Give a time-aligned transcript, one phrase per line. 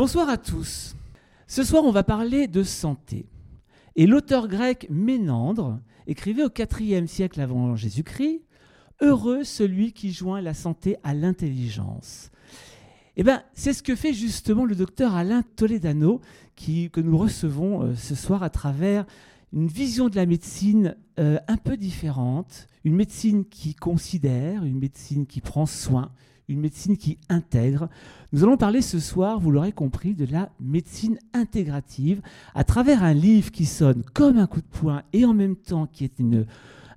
[0.00, 0.96] Bonsoir à tous.
[1.46, 3.26] Ce soir, on va parler de santé.
[3.96, 8.40] Et l'auteur grec Ménandre écrivait au IVe siècle avant Jésus-Christ
[9.02, 12.30] Heureux celui qui joint la santé à l'intelligence.
[13.18, 16.22] Eh bien, c'est ce que fait justement le docteur Alain Toledano,
[16.56, 19.04] qui, que nous recevons euh, ce soir à travers
[19.52, 25.26] une vision de la médecine euh, un peu différente, une médecine qui considère, une médecine
[25.26, 26.10] qui prend soin,
[26.50, 27.88] une médecine qui intègre.
[28.32, 32.20] Nous allons parler ce soir, vous l'aurez compris, de la médecine intégrative
[32.54, 35.86] à travers un livre qui sonne comme un coup de poing et en même temps
[35.86, 36.20] qui est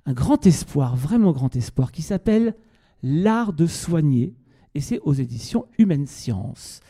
[0.06, 2.54] un grand espoir, vraiment grand espoir, qui s'appelle
[3.02, 4.34] L'art de soigner
[4.74, 6.80] et c'est aux éditions Humaine Science.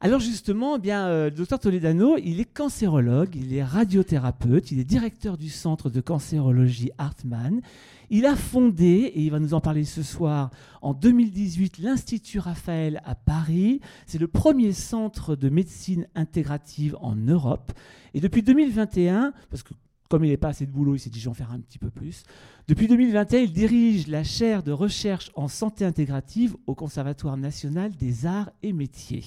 [0.00, 4.78] Alors justement, eh bien, euh, le docteur Toledano, il est cancérologue, il est radiothérapeute, il
[4.78, 7.62] est directeur du centre de cancérologie Hartmann.
[8.10, 10.50] Il a fondé, et il va nous en parler ce soir,
[10.82, 13.80] en 2018, l'Institut Raphaël à Paris.
[14.06, 17.72] C'est le premier centre de médecine intégrative en Europe.
[18.12, 19.74] Et depuis 2021, parce que
[20.08, 21.90] comme il n'est pas assez de boulot, il s'est dit j'en faire un petit peu
[21.90, 22.22] plus.
[22.68, 28.26] Depuis 2021, il dirige la chaire de recherche en santé intégrative au Conservatoire national des
[28.26, 29.24] arts et métiers.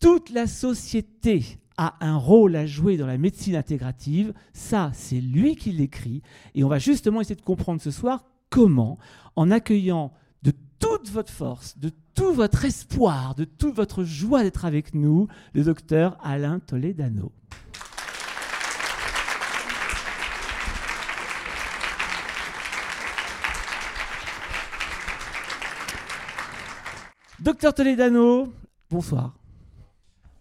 [0.00, 4.32] Toute la société a un rôle à jouer dans la médecine intégrative.
[4.52, 6.22] Ça, c'est lui qui l'écrit.
[6.54, 8.98] Et on va justement essayer de comprendre ce soir comment,
[9.34, 14.64] en accueillant de toute votre force, de tout votre espoir, de toute votre joie d'être
[14.64, 17.32] avec nous, le docteur Alain Toledano.
[27.38, 28.52] Docteur Toledano,
[28.90, 29.34] bonsoir.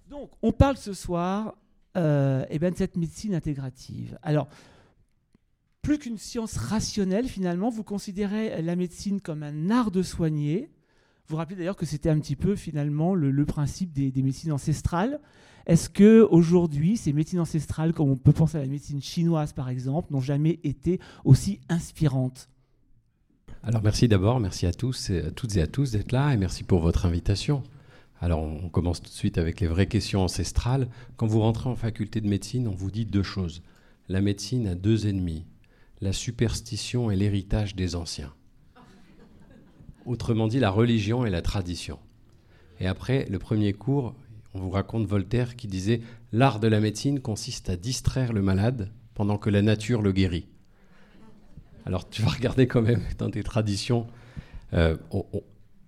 [0.09, 1.55] Donc, on parle ce soir
[1.97, 4.17] euh, eh ben, de cette médecine intégrative.
[4.21, 4.47] Alors,
[5.81, 10.69] plus qu'une science rationnelle, finalement, vous considérez la médecine comme un art de soigner.
[11.27, 15.19] Vous rappelez d'ailleurs que c'était un petit peu, finalement, le, principe des, médecines ancestrales.
[15.65, 19.69] Est-ce que aujourd'hui, ces médecines ancestrales, comme on peut penser à la médecine chinoise, par
[19.69, 22.49] exemple, n'ont jamais été aussi inspirantes?
[23.63, 26.37] Alors merci d'abord, merci à tous, et à toutes et à tous d'être là et
[26.37, 27.63] merci pour votre invitation.
[28.21, 30.87] Alors on commence tout de suite avec les vraies questions ancestrales.
[31.17, 33.61] Quand vous rentrez en faculté de médecine, on vous dit deux choses.
[34.07, 35.45] La médecine a deux ennemis,
[36.01, 38.33] la superstition et l'héritage des anciens.
[40.05, 41.97] Autrement dit, la religion et la tradition.
[42.79, 44.13] Et après, le premier cours,
[44.53, 48.91] on vous raconte Voltaire qui disait L'art de la médecine consiste à distraire le malade
[49.13, 50.47] pendant que la nature le guérit.
[51.85, 54.07] Alors tu vas regarder quand même dans tes traditions.
[54.73, 54.97] Euh,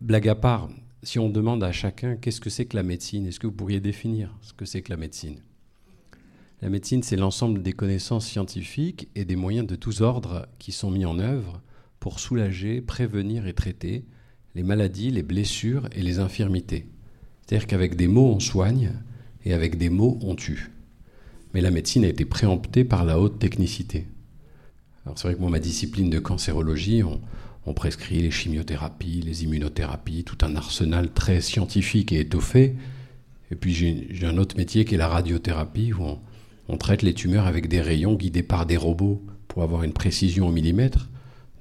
[0.02, 0.70] blague à part,
[1.04, 3.80] si on demande à chacun qu'est-ce que c'est que la médecine, est-ce que vous pourriez
[3.80, 5.42] définir ce que c'est que la médecine?
[6.62, 10.90] La médecine, c'est l'ensemble des connaissances scientifiques et des moyens de tous ordres qui sont
[10.90, 11.62] mis en œuvre
[12.00, 14.06] pour soulager, prévenir et traiter
[14.56, 16.88] les maladies, les blessures et les infirmités.
[17.42, 18.94] C'est-à-dire qu'avec des mots, on soigne
[19.46, 20.72] et avec des mots, on tue.
[21.54, 24.08] Mais la médecine a été préemptée par la haute technicité.
[25.06, 27.22] Alors c'est vrai que moi, ma discipline de cancérologie, on,
[27.68, 32.78] on prescrit les chimiothérapies, les immunothérapies, tout un arsenal très scientifique et étoffé.
[33.52, 36.18] Et puis j'ai un autre métier qui est la radiothérapie, où
[36.70, 40.48] on, traite les tumeurs avec des rayons guidés par des robots pour avoir une précision
[40.48, 41.10] au millimètre.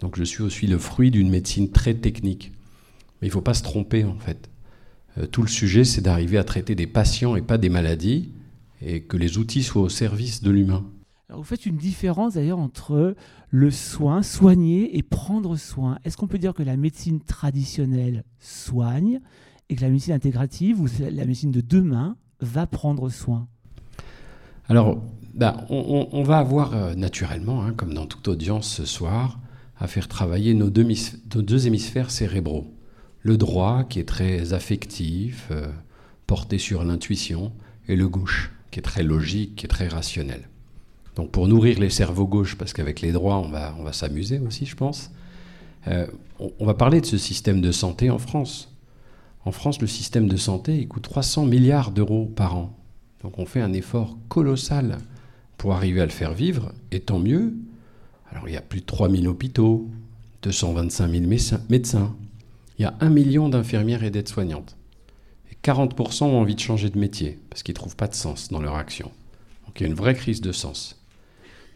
[0.00, 2.52] Donc je suis aussi le fruit d'une médecine très technique.
[3.20, 4.48] Mais il ne faut pas se tromper en fait.
[5.18, 8.30] Euh, tout le sujet, c'est d'arriver à traiter des patients et pas des maladies,
[8.80, 10.86] et que les outils soient au service de l'humain.
[11.36, 13.14] Vous faites une différence d'ailleurs entre
[13.50, 15.98] le soin, soigner et prendre soin.
[16.04, 19.20] Est-ce qu'on peut dire que la médecine traditionnelle soigne
[19.68, 23.48] et que la médecine intégrative ou la médecine de demain va prendre soin?
[24.68, 25.02] Alors,
[25.34, 29.38] bah, on, va avoir euh, naturellement, hein, comme dans toute audience ce soir,
[29.78, 30.86] à faire travailler nos deux,
[31.26, 32.66] deux, hémisphères cérébraux.
[33.20, 35.68] Le droit, qui est très affectif, euh,
[36.26, 37.52] porté sur l'intuition,
[37.86, 40.48] et le gauche, qui est très logique, qui est très rationnel.
[41.16, 44.38] Donc pour nourrir les cerveaux gauches, parce qu'avec les droits, on va, on va s'amuser
[44.38, 45.10] aussi, je pense,
[45.88, 46.06] euh,
[46.38, 48.72] on, va parler de ce système de santé en France.
[49.44, 52.76] En France, le système de santé, il coûte 300 milliards d'euros par an.
[53.22, 54.98] Donc on fait un effort colossal
[55.56, 57.54] pour arriver à le faire vivre, et tant mieux.
[58.30, 59.88] Alors il y a plus de 3000 hôpitaux,
[60.42, 61.24] 225 000
[61.70, 62.14] médecins,
[62.78, 64.76] il y a un million d'infirmières et d'aides-soignantes.
[65.50, 68.48] Et 40% ont envie de changer de métier, parce qu'ils ne trouvent pas de sens
[68.48, 69.10] dans leur action.
[69.64, 71.00] Donc il y a une vraie crise de sens.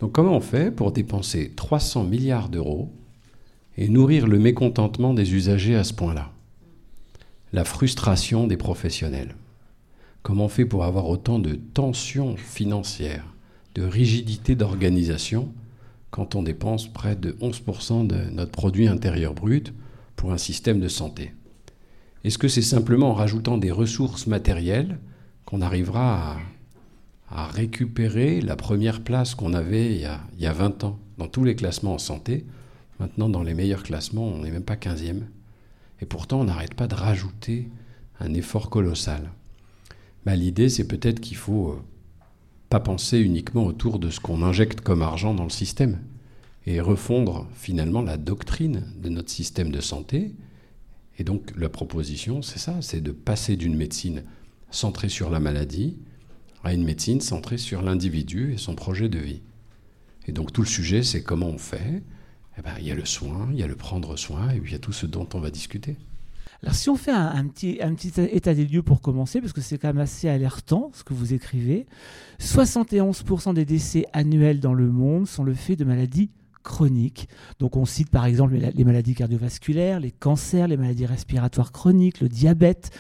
[0.01, 2.91] Donc comment on fait pour dépenser 300 milliards d'euros
[3.77, 6.33] et nourrir le mécontentement des usagers à ce point-là?
[7.53, 9.37] La frustration des professionnels.
[10.23, 13.35] Comment on fait pour avoir autant de tensions financières,
[13.75, 15.53] de rigidité d'organisation
[16.11, 19.75] quand on dépense près de 11% de notre produit intérieur brut
[20.17, 21.35] pour un système de santé?
[22.25, 24.99] Est-ce que c'est simplement en rajoutant des ressources matérielles
[25.45, 26.37] qu'on arrivera à,
[27.31, 31.29] récupérer la première place qu'on avait il y, a, il y, a, 20 ans dans
[31.29, 32.45] tous les classements en santé.
[32.99, 35.23] Maintenant, dans les meilleurs classements, on n'est même pas 15e.
[36.01, 37.69] Et pourtant, on n'arrête pas de rajouter
[38.19, 39.31] un effort colossal.
[40.27, 41.83] Bah, L'idée, c'est peut-être qu'il faut euh,
[42.69, 46.01] pas penser uniquement autour de ce qu'on injecte comme argent dans le système
[46.67, 50.35] et refondre finalement la doctrine de notre système de santé.
[51.19, 54.25] Et donc la proposition, c'est ça, c'est de passer d'une médecine
[54.71, 55.97] centrée sur la maladie
[56.65, 59.43] à une médecine centrée sur l'individu et son projet de vie.
[60.27, 62.03] Et donc tout le sujet, c'est comment on fait.
[62.59, 64.71] Eh ben, il y a le soin, il y a le prendre soin, et puis
[64.71, 65.97] il y a tout ce dont on va discuter.
[66.63, 69.63] Alors si on fait un, petit, un petit état des lieux pour commencer, parce que
[69.63, 71.87] c'est quand même assez alertant ce que vous écrivez,
[72.39, 76.29] 71% des décès annuels dans le monde sont le fait de maladies
[76.63, 77.29] chroniques.
[77.61, 82.29] Donc on cite par exemple les maladies cardiovasculaires, les cancers, les maladies respiratoires chroniques, le
[82.29, 82.91] diabète.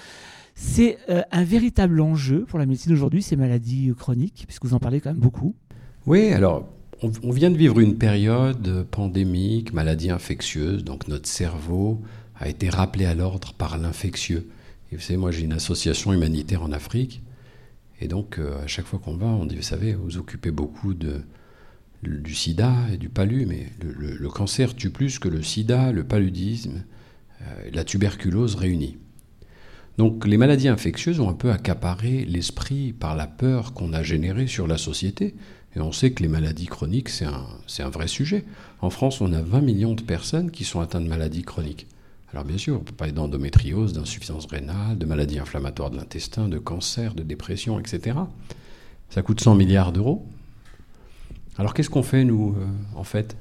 [0.62, 4.78] C'est euh, un véritable enjeu pour la médecine aujourd'hui, ces maladies chroniques, puisque vous en
[4.78, 5.54] parlez quand même beaucoup.
[6.04, 6.68] Oui, alors
[7.02, 12.02] on, vient de vivre une période pandémique, maladie infectieuse, donc notre cerveau
[12.38, 14.50] a été rappelé à l'ordre par l'infectieux.
[14.92, 17.22] Et vous savez, moi j'ai une association humanitaire en Afrique,
[18.02, 20.92] et donc euh, à chaque fois qu'on va, on dit, vous savez, vous occupez beaucoup
[20.92, 21.22] de,
[22.02, 26.84] du sida et du palu, mais le, cancer tue plus que le sida, le paludisme,
[27.40, 28.98] euh, la tuberculose réunis.
[30.00, 34.46] Donc les maladies infectieuses ont un peu accaparé l'esprit par la peur qu'on a générée
[34.46, 35.34] sur la société.
[35.76, 38.46] Et on sait que les maladies chroniques, c'est un, vrai sujet.
[38.80, 41.86] En France, on a 20 millions de personnes qui sont atteintes de maladies chroniques.
[42.32, 46.56] Alors bien sûr, on peut parler d'endométriose, d'insuffisance rénale, de maladies inflammatoires de l'intestin, de
[46.56, 48.16] cancer, de dépression, etc.
[49.10, 50.26] Ça coûte 100 milliards d'euros.
[51.58, 52.66] Alors qu'est-ce qu'on fait, nous, euh,
[52.98, 53.36] en fait?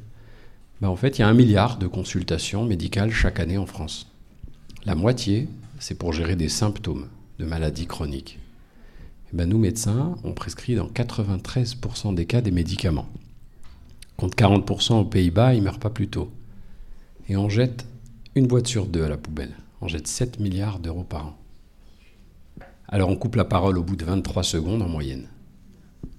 [0.81, 4.11] Ben, En fait, il y a un milliard de consultations médicales chaque année en France.
[4.83, 5.47] La moitié,
[5.79, 7.07] c'est pour gérer des symptômes
[7.39, 8.37] de maladies chroniques.
[9.31, 13.09] Et ben, nous, médecins, on prescrit dans 93% des cas des médicaments.
[14.17, 16.29] Contre 40% aux Pays-Bas, ils ne meurent pas plus tôt.
[17.29, 17.85] Et on jette
[18.35, 19.55] une boîte sur deux à la poubelle.
[19.81, 21.37] On jette 7 milliards d'euros par an.
[22.87, 25.27] Alors on coupe la parole au bout de 23 secondes en moyenne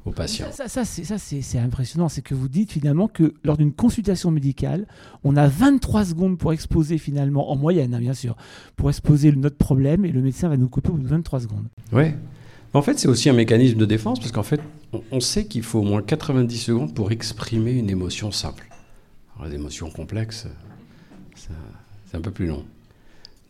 [0.05, 0.47] aux patients.
[0.53, 2.09] Ça, ça, c'est impressionnant.
[2.09, 4.87] C'est que vous dites finalement que lors d'une consultation médicale,
[5.25, 8.37] on a 23 secondes pour exposer finalement, en moyenne hein, bien sûr,
[8.77, 11.67] pour exposer notre problème et le médecin va nous couper au bout de 23 secondes.
[11.93, 12.13] Oui.
[12.73, 14.61] En fait, c'est aussi un mécanisme de défense parce qu'en fait,
[15.11, 18.69] on, sait qu'il faut au moins 90 secondes pour exprimer une émotion simple.
[19.37, 20.47] Alors, les émotions complexes,
[21.35, 22.65] c'est un peu plus long.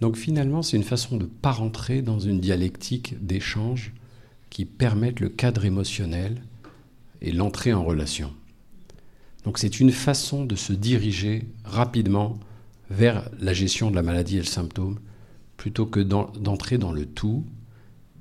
[0.00, 3.92] Donc finalement, c'est une façon de ne pas rentrer dans une dialectique d'échange
[4.50, 6.42] qui permettent le cadre émotionnel
[7.22, 8.32] et l'entrée en relation.
[9.44, 12.38] Donc c'est une façon de se diriger rapidement
[12.90, 14.98] vers la gestion de la maladie et le symptôme,
[15.56, 17.44] plutôt que d'entrer dans le tout.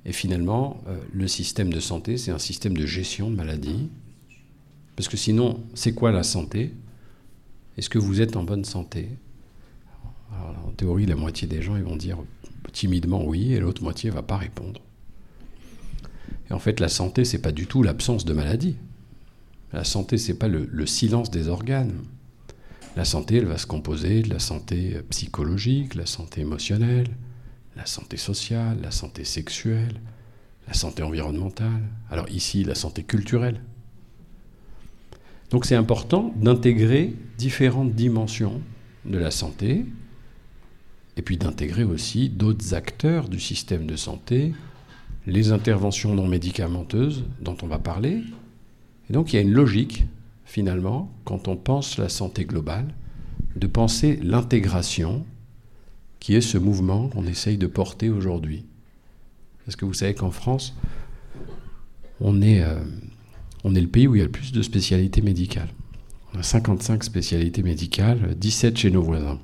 [0.06, 3.90] Et finalement, euh, le système de santé, c'est un système de gestion de maladie.
[4.96, 6.74] Parce que sinon, c'est quoi la santé?
[7.78, 9.10] Est-ce que vous êtes en bonne santé?
[10.32, 12.18] En théorie, la moitié des gens ils vont dire
[12.72, 14.82] timidement oui, et l'autre moitié ne va pas répondre.
[16.50, 18.76] Et en fait, la santé, c'est pas du tout l'absence de maladie.
[19.72, 21.94] La santé, c'est pas le, silence des organes.
[22.96, 27.10] La santé, elle va se composer de la santé psychologique, la santé émotionnelle,
[27.76, 30.02] la santé sociale, la santé sexuelle,
[30.68, 31.84] la santé environnementale.
[32.10, 33.62] Alors ici, la santé culturelle.
[35.52, 38.62] Donc c'est important d'intégrer différentes dimensions
[39.06, 39.86] de la santé
[41.18, 44.54] et puis d'intégrer aussi d'autres acteurs du système de santé
[45.28, 48.24] les interventions non médicamenteuses dont on va parler.
[49.10, 50.06] Et donc il y a une logique,
[50.46, 52.94] finalement, quand on pense la santé globale,
[53.56, 55.26] de penser l'intégration,
[56.20, 58.66] qui est ce mouvement qu'on essaye de porter aujourd'hui.
[59.66, 60.76] Parce que vous savez qu'en France,
[62.20, 62.80] on est, euh,
[63.64, 65.70] on est le pays où il y a le plus de spécialités médicales?
[66.34, 69.40] On a 55 spécialités médicales, 17 chez nos voisins.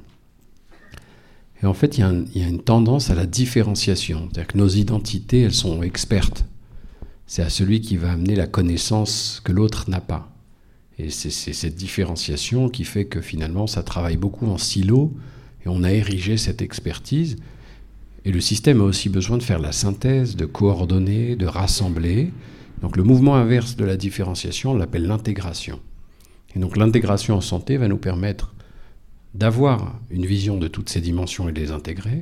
[1.66, 2.02] Et en fait, il
[2.36, 4.30] y, a une tendance à la différenciation.
[4.30, 6.46] C'est-à-dire que nos identités, elles sont expertes.
[7.26, 10.32] C'est à celui qui va amener la connaissance que l'autre n'a pas.
[11.00, 15.12] Et c'est cette différenciation qui fait que finalement, ça travaille beaucoup en silo
[15.66, 17.38] et on a érigé cette expertise.
[18.26, 22.32] Et le système a aussi besoin de faire la synthèse, de coordonner, de rassembler.
[22.84, 25.80] Donc le mouvement inverse de la différenciation, on l'appelle l'intégration.
[26.56, 28.54] Et donc l'intégration en santé va nous permettre
[29.36, 32.22] d'avoir une vision de toutes ces dimensions et de les intégrer,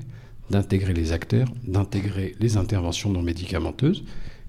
[0.50, 4.03] d'intégrer les acteurs, d'intégrer les interventions non médicamenteuses,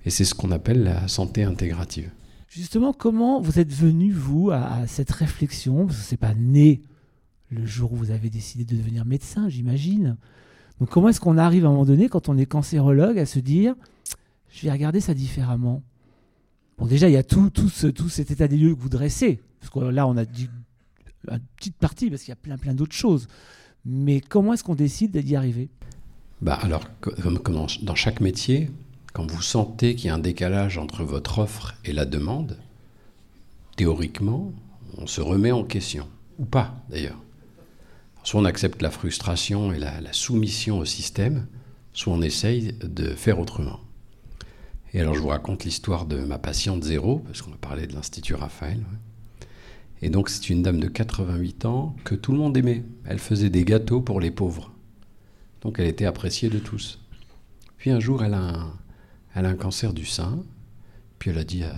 [0.06, 2.10] et c'est ce qu'on appelle la santé intégrative.
[2.48, 5.86] Justement, comment vous êtes venu, vous, à, cette réflexion?
[5.86, 6.82] Parce que ce n'est pas né
[7.50, 10.16] le jour où vous avez décidé de devenir médecin, j'imagine.
[10.80, 13.40] Donc comment est-ce qu'on arrive à un moment donné, quand on est cancérologue, à se
[13.40, 13.74] dire,
[14.50, 15.82] je vais regarder ça différemment?
[16.78, 19.40] Bon, déjà, il y a tout, tout, tout cet état des lieux que vous dressez.
[19.60, 20.48] Parce que là, on a dit
[21.30, 23.28] une petite partie, parce qu'il y a plein, plein d'autres choses.
[23.84, 25.68] Mais comment est-ce qu'on décide d'y arriver?
[26.40, 27.38] Bah alors, comme,
[27.82, 28.70] dans chaque métier,
[29.12, 32.58] quand vous sentez qu'il y a un décalage entre votre offre et la demande,
[33.76, 34.52] théoriquement,
[34.98, 36.08] on se remet en question.
[36.38, 37.20] Ou pas, d'ailleurs.
[38.24, 41.46] Soit on accepte la frustration et la, soumission au système,
[41.92, 43.80] soit on essaye de faire autrement.
[44.94, 47.92] Et alors je vous raconte l'histoire de ma patiente zéro, parce qu'on a parlé de
[47.92, 48.82] l'Institut Raphaël.
[50.02, 52.84] Et donc c'est une dame de 88 ans que tout le monde aimait.
[53.06, 54.72] Elle faisait des gâteaux pour les pauvres.
[55.62, 57.00] Donc elle était appréciée de tous.
[57.78, 58.72] Puis un jour, elle a un,
[59.34, 60.42] elle a un cancer du sein.
[61.18, 61.74] Puis elle a dit à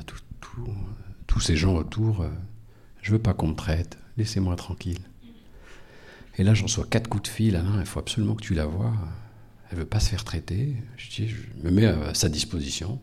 [1.26, 2.30] tous ces gens autour, euh,
[3.02, 4.99] je veux pas qu'on me traite, laissez-moi tranquille.
[6.38, 8.66] Et là, j'en reçois quatre coups de fil, Alain, il faut absolument que tu la
[8.66, 8.92] vois.
[9.70, 10.76] Elle veut pas se faire traiter.
[10.96, 13.00] Je dis, je me mets à sa disposition.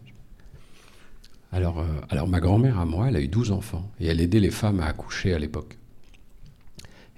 [1.53, 4.39] Alors, euh, alors ma grand-mère à moi, elle a eu 12 enfants et elle aidait
[4.39, 5.77] les femmes à accoucher à l'époque.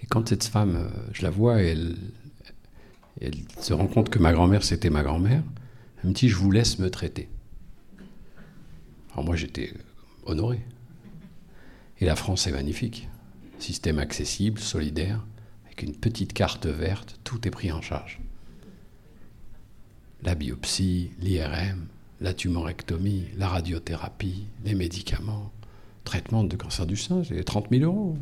[0.04, 1.96] Et quand cette femme, euh, je la vois, elle,
[3.22, 5.42] elle se rend compte que ma grand-mère, c'était ma grand-mère,
[6.04, 7.30] elle me dit, je vous laisse me traiter.
[9.14, 9.74] Alors moi, j'étais
[10.26, 10.60] honoré.
[12.02, 13.08] Et la France est magnifique.
[13.60, 15.26] Système accessible, solidaire,
[15.66, 18.20] avec une petite carte verte, tout est pris en charge.
[20.24, 21.88] La biopsie, l'IRM,
[22.22, 25.52] la tumorectomie, la radiothérapie, les médicaments,
[26.04, 28.18] traitement de cancer du sein, c'est 30 000 euros.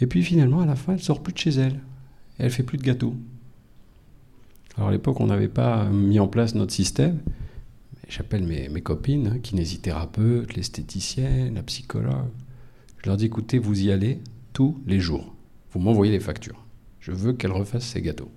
[0.00, 1.80] et puis finalement, à la fin, elle sort plus de chez elle.
[2.38, 3.14] Elle fait plus de gâteaux.
[4.76, 7.20] Alors à l'époque, on n'avait pas mis en place notre système.
[8.08, 12.30] J'appelle mes, mes, copines, hein, kinésithérapeutes, l'esthéticienne, la psychologue.
[12.98, 14.20] Je leur dis écoutez, vous y allez
[14.52, 15.34] tous les jours.
[15.72, 16.64] Vous m'envoyez les factures.
[16.98, 18.30] Je veux qu'elle refasse ses gâteaux.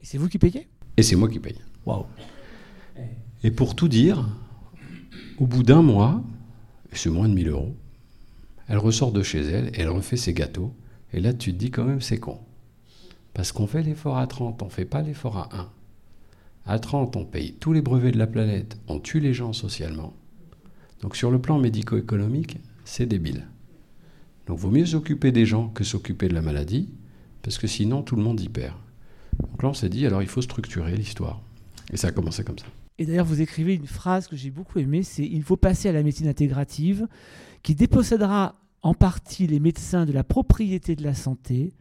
[0.00, 0.68] Et c'est vous qui payez?
[0.96, 1.56] Et c'est moi qui paye.
[3.44, 4.26] Et pour tout dire,
[5.38, 6.22] au bout d'un mois,
[6.92, 7.76] c'est moins de 1000 euros,
[8.68, 10.74] elle ressort de chez elle elle refait ses gâteaux.
[11.12, 12.40] Et là, tu te dis quand même, c'est con.
[13.32, 15.68] Parce qu'on fait l'effort à 30, on ne fait pas l'effort à 1.
[16.66, 20.14] À 30, on paye tous les brevets de la planète, on tue les gens socialement.
[21.00, 23.46] Donc sur le plan médico-économique, c'est débile.
[24.46, 26.88] Donc vaut mieux s'occuper des gens que s'occuper de la maladie,
[27.42, 28.74] parce que sinon tout le monde y perd.
[29.38, 31.40] Donc là on s'est dit, alors il faut structurer l'histoire.
[31.92, 32.66] Et ça a commencé comme ça.
[32.98, 35.92] Et d'ailleurs vous écrivez une phrase que j'ai beaucoup aimée, c'est il faut passer à
[35.92, 37.06] la médecine intégrative,
[37.62, 41.74] qui dépossédera en partie les médecins de la propriété de la santé.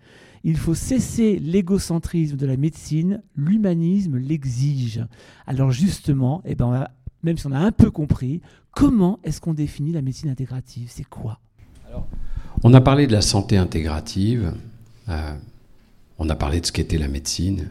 [0.44, 5.04] Il faut cesser l'égocentrisme de la médecine, l'humanisme l'exige.
[5.48, 6.88] Alors justement, eh ben
[7.24, 10.90] même si on a un peu compris, comment est-ce qu'on définit la médecine intégrative?
[10.92, 11.40] C'est quoi?
[12.64, 14.54] On a parlé de la santé intégrative,
[15.10, 15.36] euh,
[16.18, 17.70] on a parlé de ce qu'était la médecine.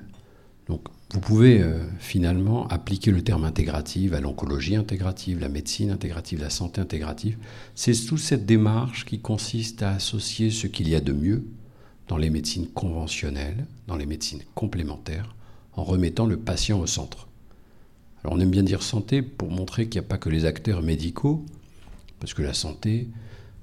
[1.14, 6.50] Vous pouvez euh, finalement appliquer le terme intégrative à l'oncologie intégrative, la médecine intégrative, la
[6.50, 7.38] santé intégrative.
[7.76, 11.44] C'est toute cette démarche qui consiste à associer ce qu'il y a de mieux
[12.08, 15.36] dans les médecines conventionnelles, dans les médecines complémentaires,
[15.74, 17.28] en remettant le patient au centre.
[18.24, 20.82] Alors on aime bien dire santé pour montrer qu'il n'y a pas que les acteurs
[20.82, 21.46] médicaux,
[22.18, 23.06] parce que la santé,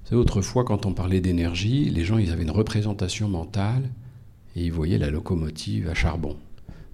[0.05, 3.89] c'est autrefois quand on parlait d'énergie, les gens ils avaient une représentation mentale
[4.55, 6.37] et ils voyaient la locomotive à charbon.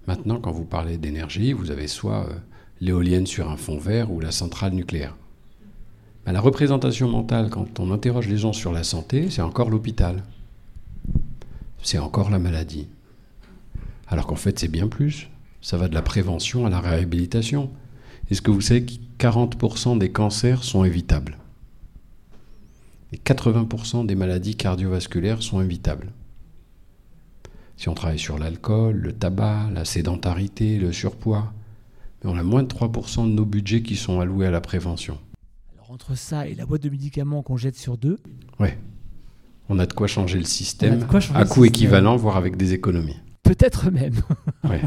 [0.08, 2.34] Maintenant, quand vous parlez d'énergie, vous avez soit euh,
[2.80, 5.18] l'éolienne sur un fond vert ou la centrale nucléaire.
[6.26, 10.24] la représentation mentale, quand on interroge les gens sur la santé, c'est encore l'hôpital.
[11.84, 12.88] C'est encore la maladie.
[14.08, 15.30] Alors qu'en fait, c'est bien plus.
[15.62, 17.70] Ça va de la prévention à la réhabilitation.
[18.32, 21.38] Est-ce que vous savez que 40% des cancers sont évitables?
[23.12, 26.12] Et 80% des maladies cardiovasculaires sont évitables
[27.78, 31.54] si on travaille sur l'alcool, le tabac, la sédentarité, le surpoids.
[32.24, 35.20] Mais on a moins de 3% de nos budgets qui sont alloués à la prévention.
[35.76, 38.18] Alors entre ça et la boîte de médicaments qu'on jette sur deux.
[38.60, 38.78] Ouais.
[39.70, 41.06] On a de quoi changer le système
[41.36, 43.20] à coût équivalent, voire avec des économies.
[43.44, 44.16] Peut-être même.
[44.64, 44.82] ouais,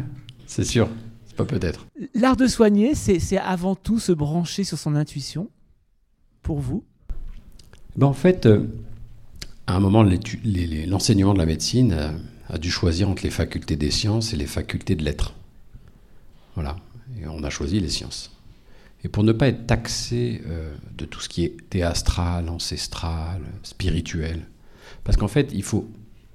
[0.47, 0.89] c'est sûr.
[1.27, 1.87] C'est pas peut-être.
[2.15, 5.49] L'art de soigner, c'est avant tout se brancher sur son intuition.
[6.43, 6.83] Pour vous?
[7.97, 8.67] Ben En fait, euh,
[9.67, 12.11] à un moment, l'enseignement de la médecine, euh,
[12.53, 15.35] a dû choisir entre les facultés des sciences et les facultés de lettres.
[16.55, 16.77] Voilà.
[17.21, 18.33] Et on a choisi les sciences.
[19.05, 24.47] Et pour ne pas être taxé euh, de tout ce qui est astral, ancestral, spirituel,
[25.05, 25.89] parce qu'en fait, il ne faut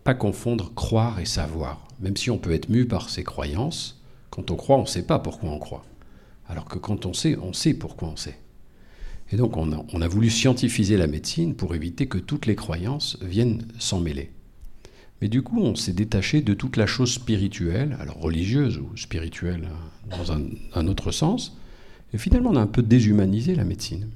[0.03, 1.87] pas confondre croire et savoir.
[1.99, 5.03] Même si on peut être mu par ses croyances, quand on croit, on ne sait
[5.05, 5.85] pas pourquoi on croit.
[6.47, 8.37] Alors que quand on sait, on sait pourquoi on sait.
[9.31, 13.65] Et donc on a voulu scientifiser la médecine pour éviter que toutes les croyances viennent
[13.79, 14.31] s'en mêler.
[15.21, 19.69] Mais du coup, on s'est détaché de toute la chose spirituelle, alors religieuse ou spirituelle
[20.09, 21.57] dans un, autre sens,
[22.13, 24.09] et finalement on a un peu déshumanisé la médecine.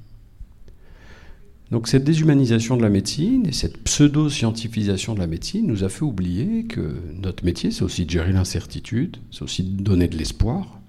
[1.72, 6.04] Donc cette déshumanisation de la médecine et cette pseudo-scientifisation de la médecine nous a fait
[6.04, 10.80] oublier que notre métier, c'est aussi de gérer l'incertitude, c'est aussi de donner de l'espoir.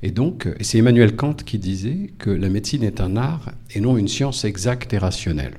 [0.00, 3.98] Et donc, c'est Emmanuel Kant qui disait que la médecine est un art et non
[3.98, 5.58] une science exacte et rationnelle.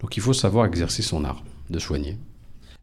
[0.00, 2.16] Donc il faut savoir exercer son art de soigner.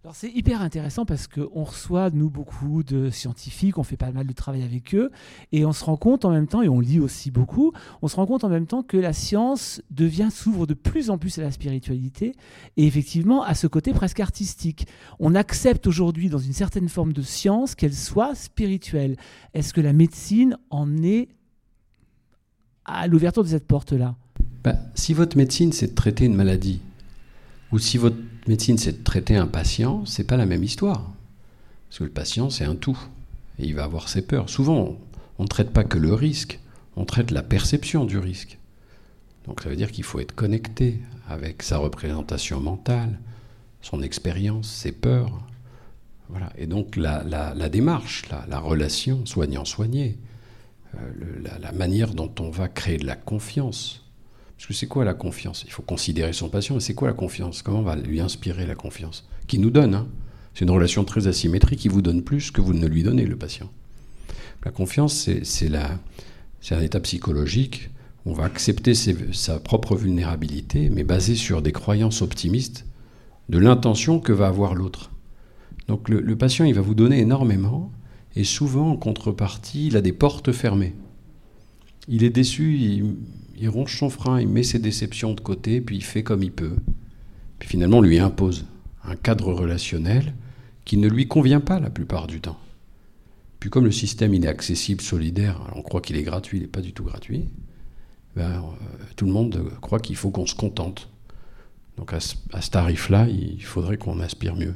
[0.05, 4.25] Alors c'est hyper intéressant parce qu'on reçoit, nous, beaucoup de scientifiques, on fait pas mal
[4.25, 5.12] de travail avec eux,
[5.51, 8.15] et on se rend compte en même temps, et on lit aussi beaucoup, on se
[8.15, 11.41] rend compte en même temps que la science devient, s'ouvre de plus en plus à
[11.41, 12.34] la spiritualité,
[12.77, 14.88] et effectivement à ce côté presque artistique.
[15.19, 19.17] On accepte aujourd'hui dans une certaine forme de science qu'elle soit spirituelle.
[19.53, 21.27] Est-ce que la médecine en est
[22.86, 24.15] à l'ouverture de cette porte-là?
[24.63, 26.79] Bah, Si votre médecine, c'est de traiter une maladie,
[27.71, 31.11] ou si votre médecine, c'est de traiter un patient, c'est pas la même histoire.
[31.88, 32.99] Parce que le patient, c'est un tout.
[33.59, 34.49] Et il va avoir ses peurs.
[34.49, 34.97] Souvent,
[35.38, 36.59] on ne traite pas que le risque,
[36.95, 38.57] on traite la perception du risque.
[39.45, 43.19] Donc ça veut dire qu'il faut être connecté avec sa représentation mentale,
[43.81, 45.41] son expérience, ses peurs.
[46.29, 46.51] Voilà.
[46.57, 47.23] Et donc la,
[47.69, 50.17] démarche, la, relation soignant-soigné,
[50.95, 54.09] euh, la manière dont on va créer de la confiance,
[54.60, 55.63] parce que c'est quoi la confiance?
[55.66, 56.75] Il faut considérer son patient.
[56.75, 57.62] Et c'est quoi la confiance?
[57.62, 59.25] Comment on va lui inspirer la confiance?
[59.48, 59.96] Qui nous donne.
[59.96, 60.08] Hein?
[60.54, 63.38] C'est une relation très asymétrique qui vous donne plus que vous ne lui donnez, le
[63.38, 63.72] patient.
[64.66, 65.72] La confiance, c'est
[66.72, 67.89] un état psychologique
[68.25, 72.86] on va accepter sa propre vulnérabilité, mais basé sur des croyances optimistes
[73.48, 75.12] de l'intention que va avoir l'autre.
[75.88, 77.92] Donc le, patient, il va vous donner énormément,
[78.36, 80.94] et souvent, en contrepartie, il a des portes fermées.
[82.08, 83.04] Il est déçu,
[83.60, 86.51] il ronge son frein, il met ses déceptions de côté, puis il fait comme il
[86.51, 86.75] peut.
[87.60, 88.66] Puis finalement, on lui impose
[89.04, 90.34] un cadre relationnel
[90.86, 92.58] qui ne lui convient pas la plupart du temps.
[93.60, 96.68] Puis comme le système il est accessible, solidaire, on croit qu'il est gratuit, il n'est
[96.68, 97.50] pas du tout gratuit,
[98.36, 101.10] ben, euh, tout le monde croit qu'il faut qu'on se contente.
[101.98, 104.74] Donc à ce, tarif-là, il faudrait qu'on aspire mieux.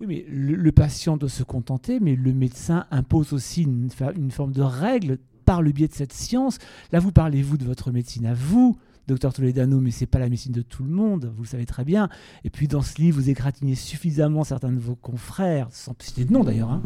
[0.00, 4.52] Oui, mais le, patient doit se contenter, mais le médecin impose aussi une, une forme
[4.52, 6.58] de règle par le biais de cette science.
[6.92, 8.76] Là, vous parlez, vous, de votre médecine à vous,
[9.08, 11.84] docteur Toledano, mais c'est pas la médecine de tout le monde, vous le savez très
[11.84, 12.08] bien.
[12.44, 16.32] Et puis, dans ce livre, vous égratignez suffisamment certains de vos confrères, sans citer de
[16.32, 16.70] nom d'ailleurs.
[16.70, 16.82] Hein.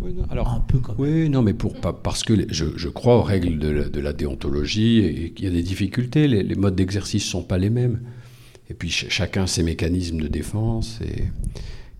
[0.00, 3.22] Oui, alors, un peu comme Oui, non, mais pour, pas, parce que je, crois aux
[3.22, 6.28] règles de la, déontologie et qu'il y a des difficultés.
[6.28, 8.00] Les, les modes d'exercice ne sont pas les mêmes.
[8.68, 11.00] Et puis, chacun ses mécanismes de défense.
[11.02, 11.24] Et,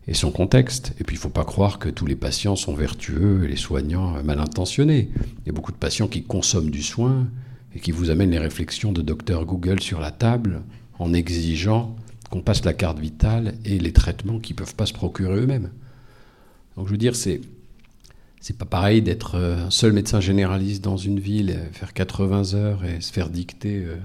[0.08, 0.92] et son contexte.
[1.00, 3.56] Et puis il ne faut pas croire que tous les patients sont vertueux et les
[3.56, 5.10] soignants mal intentionnés.
[5.14, 7.28] Il y a beaucoup de patients qui consomment du soin
[7.74, 10.62] et qui vous amènent les réflexions de docteur Google sur la table
[10.98, 11.96] en exigeant
[12.30, 15.70] qu'on passe la carte vitale et les traitements qu'ils ne peuvent pas se procurer eux-mêmes.
[16.76, 17.40] Donc je veux dire, c'est
[18.40, 22.84] c'est pas pareil d'être euh, un seul médecin généraliste dans une ville, faire 80 heures
[22.84, 23.96] et se faire dicter euh,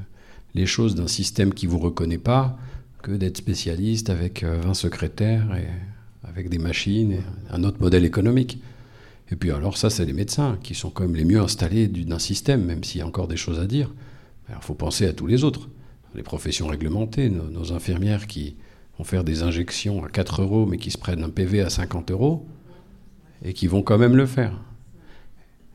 [0.55, 2.57] les choses d'un système qui vous reconnaît pas,
[3.01, 5.67] que d'être spécialiste avec 20 euh, secrétaires et
[6.27, 7.17] avec des machines,
[7.49, 8.61] un autre modèle économique.
[9.31, 12.19] Et puis alors ça, c'est les médecins qui sont quand même les mieux installés d'un
[12.19, 13.91] système, même s'il y a encore des choses à dire.
[14.49, 15.69] Il faut penser à tous les autres.
[16.13, 18.55] Les professions réglementées, nos, infirmières qui
[18.97, 22.11] vont faire des injections à 4 euros, mais qui se prennent un PV à 50
[22.11, 22.45] euros,
[23.43, 24.59] et qui vont quand même le faire.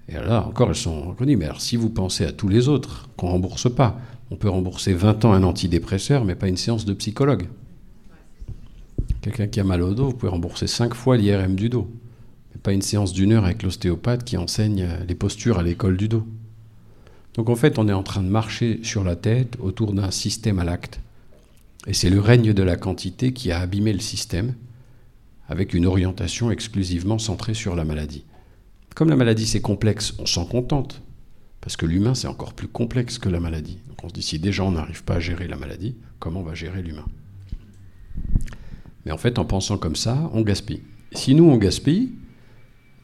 [0.08, 1.36] Et là, encore, elles sont reconnues.
[1.36, 3.98] Mais alors, si vous pensez à tous les autres qu'on ne rembourse pas,
[4.30, 7.48] on peut rembourser 20 ans un antidépresseur, mais pas une séance de psychologue.
[9.20, 11.88] Quelqu'un qui a mal au dos, vous pouvez rembourser 5 fois l'IRM du dos,
[12.52, 16.08] mais pas une séance d'une heure avec l'ostéopathe qui enseigne les postures à l'école du
[16.08, 16.26] dos.
[17.34, 20.58] Donc en fait, on est en train de marcher sur la tête autour d'un système
[20.58, 21.00] à l'acte.
[21.86, 24.54] Et c'est le règne de la quantité qui a abîmé le système,
[25.48, 28.24] avec une orientation exclusivement centrée sur la maladie.
[28.96, 31.02] Comme la maladie c'est complexe, on s'en contente.
[31.60, 33.78] Parce que l'humain, c'est encore plus complexe que la maladie.
[34.06, 36.80] On se si déjà on n'arrive pas à gérer la maladie, comment on va gérer
[36.80, 37.06] l'humain?
[39.04, 40.82] Mais en fait, en pensant comme ça, on gaspille.
[41.12, 42.12] Si nous, on gaspille,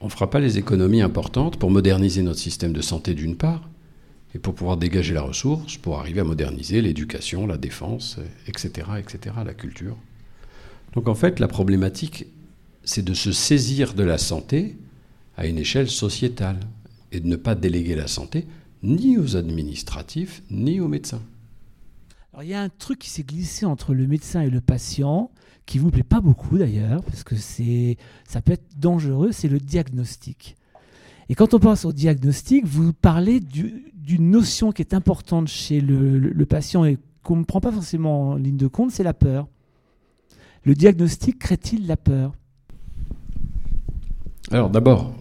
[0.00, 3.68] on ne fera pas les économies importantes pour moderniser notre système de santé d'une part,
[4.34, 9.34] et pour pouvoir dégager la ressource, pour arriver à moderniser l'éducation, la défense, etc., etc.,
[9.44, 9.96] la culture.
[10.94, 12.26] Donc en fait, la problématique,
[12.84, 14.76] c'est de se saisir de la santé
[15.36, 16.60] à une échelle sociétale
[17.10, 18.46] et de ne pas déléguer la santé
[18.82, 21.22] ni aux administratifs ni aux médecins.
[22.32, 25.30] Alors, il y a un truc qui s'est glissé entre le médecin et le patient
[25.66, 29.58] qui vous plaît pas beaucoup d'ailleurs parce que c'est ça peut être dangereux, c'est le
[29.58, 30.56] diagnostic.
[31.28, 36.18] Et quand on pense au diagnostic, vous parlez d'une notion qui est importante chez le,
[36.18, 39.46] le patient et qu'on ne prend pas forcément en ligne de compte, c'est la peur.
[40.64, 42.32] Le diagnostic crée-t-il la peur?
[44.50, 45.14] Alors d'abord,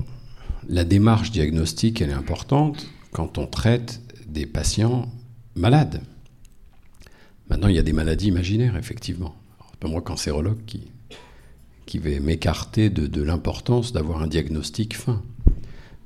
[0.68, 5.10] la démarche diagnostique, elle est importante quand on traite des patients
[5.56, 6.02] malades.
[7.50, 9.36] Maintenant, il y a des maladies imaginaires, effectivement.
[9.72, 10.92] C'est pas moi, cancérologue, qui,
[11.86, 15.22] qui vais m'écarter de, l'importance d'avoir un diagnostic fin.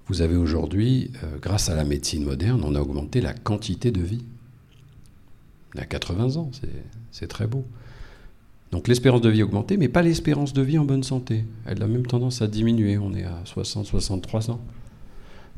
[0.07, 4.01] Vous avez aujourd'hui, euh, grâce à la médecine moderne, on a augmenté la quantité de
[4.01, 4.23] vie.
[5.75, 6.49] On a 80 ans,
[7.11, 7.65] c'est très beau.
[8.71, 11.45] Donc l'espérance de vie a augmenté, mais pas l'espérance de vie en bonne santé.
[11.65, 14.61] Elle a même tendance à diminuer, on est à 60, 63 ans.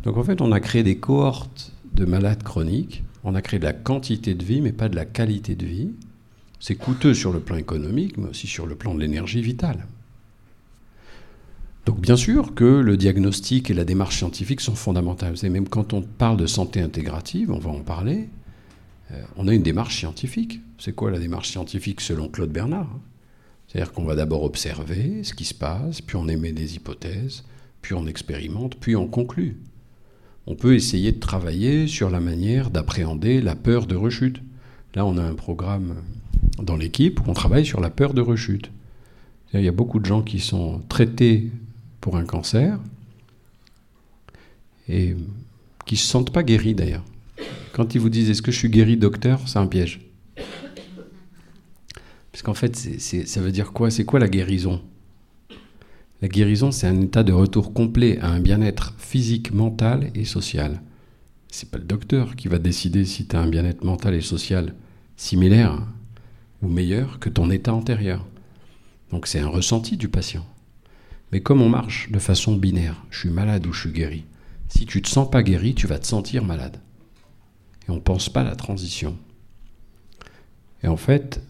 [0.04, 3.66] Donc en fait, on a créé des cohortes de malades chroniques, on a créé de
[3.66, 5.92] la quantité de vie, mais pas de la qualité de vie.
[6.60, 9.86] C'est coûteux sur le plan économique, mais aussi sur le plan de l'énergie vitale.
[11.86, 15.36] Donc bien sûr que le diagnostic et la démarche scientifique sont fondamentales.
[15.44, 18.30] Et même quand on parle de santé intégrative, on va en parler,
[19.12, 20.60] euh, on a une démarche scientifique.
[20.80, 22.90] C'est quoi la démarche scientifique selon Claude Bernard
[23.68, 27.46] C'est-à-dire qu'on va d'abord observer ce qui se passe, puis on émet des hypothèses,
[27.82, 29.58] puis on expérimente, puis on conclut.
[30.50, 34.42] On peut essayer de travailler sur la manière d'appréhender la peur de rechute.
[34.96, 35.96] Là, on a un programme
[36.64, 38.72] dans l'équipe où on travaille sur la peur de rechute.
[39.54, 41.52] Il y a beaucoup de gens qui sont traités
[42.00, 42.80] pour un cancer
[44.88, 45.18] et
[45.86, 47.04] qui ne se sentent pas guéris d'ailleurs.
[47.74, 50.00] Quand ils vous disent est-ce que je suis guéri docteur, c'est un piège.
[52.32, 53.92] Parce qu'en fait, ça veut dire quoi?
[53.92, 54.82] C'est quoi la guérison?
[56.21, 60.82] La guérison, c'est un état de retour complet à un bien-être physique, mental et social.
[61.49, 64.73] C'est pas le docteur qui va décider si tu as un bien-être mental et social
[65.15, 65.80] similaire
[66.62, 68.25] ou meilleur que ton état antérieur.
[69.12, 70.45] Donc c'est un ressenti du patient.
[71.32, 74.25] Mais comme on marche de façon binaire, je suis malade ou je suis guéri,
[74.69, 76.77] si tu te sens pas guéri, tu vas te sentir malade
[77.88, 79.17] et on ne pense pas à la transition.
[80.84, 81.41] Et en fait,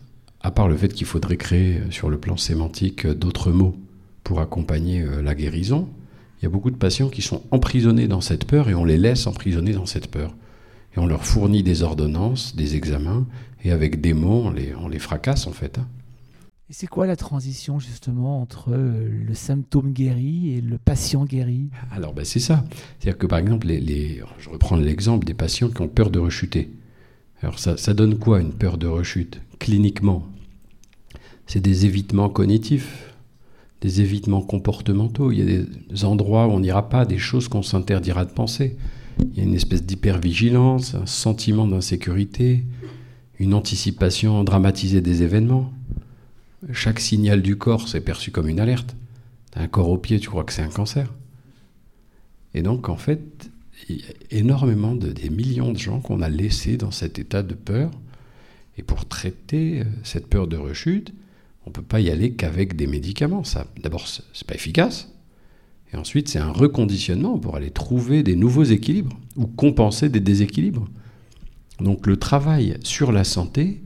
[0.42, 3.76] à part le fait qu'il faudrait créer euh, sur le plan sémantique euh, d'autres mots
[4.28, 5.88] pour accompagner euh, la guérison,
[6.38, 8.98] il y a beaucoup de patients qui sont emprisonnés dans cette peur et on les
[8.98, 10.36] laisse emprisonnés dans cette peur.
[10.94, 13.26] Et on leur fournit des ordonnances, des examens,
[13.64, 15.78] et avec des mots, on les, on les fracasse en fait.
[15.78, 15.88] Hein.
[16.70, 21.70] Et c'est quoi la transition justement entre le symptôme guéri et le patient guéri?
[21.90, 22.66] Alors ben, c'est ça.
[23.00, 26.70] C'est-à-dire que par exemple, les, je reprends l'exemple des patients qui ont peur de rechuter.
[27.42, 29.40] Alors ça, ça donne quoi une peur de rechute?
[29.58, 30.28] Cliniquement,
[31.46, 33.14] c'est des évitements cognitifs,
[33.82, 35.32] des évitements comportementaux.
[35.32, 38.76] Il y a des endroits où on n'ira pas, des choses qu'on s'interdira de penser.
[39.20, 42.64] Il y a une espèce d'hypervigilance, un sentiment d'insécurité,
[43.40, 45.72] une anticipation dramatisée des événements.
[46.72, 48.96] Chaque signal du corps, c'est perçu comme une alerte.
[49.52, 51.14] T'as un corps au pied, tu crois que c'est un cancer.
[52.54, 53.50] Et donc, en fait,
[53.90, 57.44] il y a énormément de des millions de gens qu'on a laissés dans cet état
[57.44, 57.92] de peur.
[58.78, 61.14] Et pour traiter euh, cette peur de rechute,
[61.68, 63.44] on ne peut pas y aller qu'avec des médicaments.
[63.44, 65.12] Ça, d'abord, c'est pas efficace.
[65.92, 70.88] Et ensuite, c'est un reconditionnement pour aller trouver des nouveaux équilibres ou compenser des déséquilibres.
[71.82, 73.84] Donc, le travail sur la santé,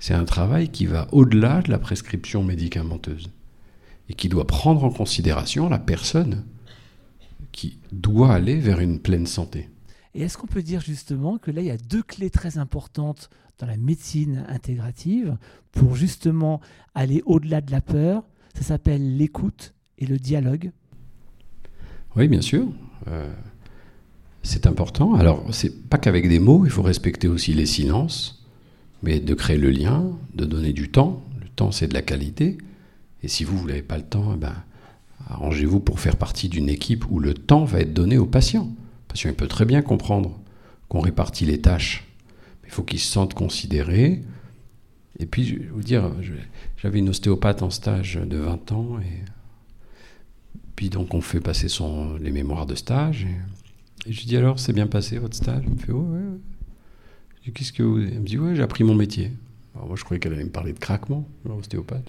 [0.00, 3.30] c'est un travail qui va au-delà de la prescription médicamenteuse
[4.08, 6.44] et qui doit prendre en considération la personne
[7.52, 9.68] qui doit aller vers une pleine santé.
[10.14, 13.30] Et est-ce qu'on peut dire justement que là, il y a deux clés très importantes
[13.60, 15.36] dans la médecine intégrative
[15.70, 16.60] pour justement
[16.94, 20.72] aller au-delà de la peur Ça s'appelle l'écoute et le dialogue.
[22.16, 22.66] Oui, bien sûr.
[23.08, 23.32] Euh,
[24.42, 25.14] c'est important.
[25.14, 28.40] Alors, c'est pas qu'avec des mots, il faut respecter aussi les silences
[29.02, 31.22] mais de créer le lien, de donner du temps.
[31.40, 32.58] Le temps, c'est de la qualité.
[33.22, 34.54] Et si vous, vous n'avez pas le temps, eh ben,
[35.28, 38.64] arrangez-vous pour faire partie d'une équipe où le temps va être donné au patient.
[38.64, 40.38] Le patient peut très bien comprendre
[40.88, 42.06] qu'on répartit les tâches,
[42.70, 44.22] il faut qu'il se sente considéré.
[45.18, 46.08] Et puis, je vais vous dire,
[46.76, 49.24] j'avais une ostéopathe en stage de 20 ans, et
[50.76, 53.26] puis donc on fait passer son, les mémoires de stage.
[54.06, 55.64] Et, je lui dis alors, c'est bien passé votre stage?
[55.66, 57.98] Il me fait, ouais, ouais qu'est-ce que vous...
[57.98, 59.32] Elle me dit, ouais, j'ai appris mon métier.
[59.74, 62.08] moi, je croyais qu'elle allait me parler de craquement, ostéopathe.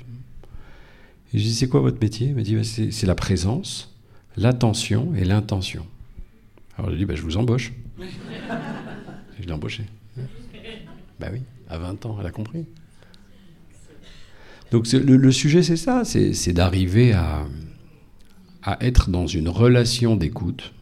[1.33, 2.29] Et je dis, c'est quoi votre métier?
[2.29, 3.95] Elle m'a dit, bah, c'est la présence,
[4.37, 5.87] l'attention et l'intention.
[6.77, 7.73] Alors, je lui dis, bah, je vous embauche.
[7.99, 9.85] je l'ai embauché.
[11.21, 12.65] Bah oui, à 20 ans, elle a compris.
[14.71, 17.45] Donc, le, sujet, c'est ça, c'est d'arriver à,
[18.79, 20.73] être dans une relation d'écoute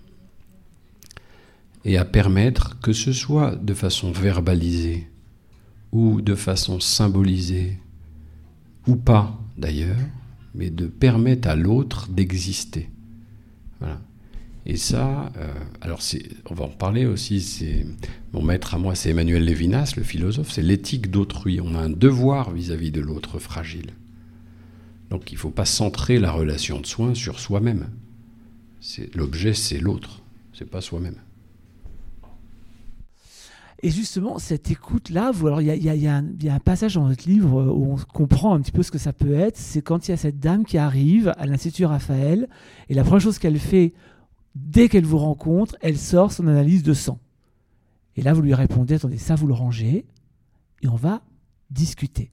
[1.84, 5.10] et à permettre que ce soit de façon verbalisée
[5.92, 7.80] ou de façon symbolisée,
[8.88, 9.98] ou pas d'ailleurs,
[10.54, 12.90] mais de permettre à l'autre d'exister.
[14.66, 16.02] Et ça, euh, alors
[16.50, 17.86] on va en parler aussi,
[18.34, 21.60] mon maître à moi, c'est Emmanuel Lévinas, le philosophe, c'est l'éthique d'autrui.
[21.62, 23.94] On a un devoir vis-à-vis de l'autre fragile.
[25.10, 27.88] Donc il ne faut pas centrer la relation de soins sur soi-même.
[29.16, 30.22] L'objet, c'est l'autre,
[30.54, 31.16] c'est pas soi-même.
[33.82, 37.96] Et justement, cette écoute-là, il y, y, a un passage dans votre livre où on
[37.96, 39.56] comprend un petit peu ce que ça peut être.
[39.56, 42.50] C'est quand il y a cette dame qui arrive à l'Institut Raphaël,
[42.90, 43.94] et la première chose qu'elle fait
[44.56, 47.20] dès qu'elle vous rencontre, elle sort son analyse de sang.
[48.16, 50.06] Et là, vous lui répondez, attendez, ça, vous le rangez,
[50.82, 51.22] et on va
[51.72, 52.32] discuter.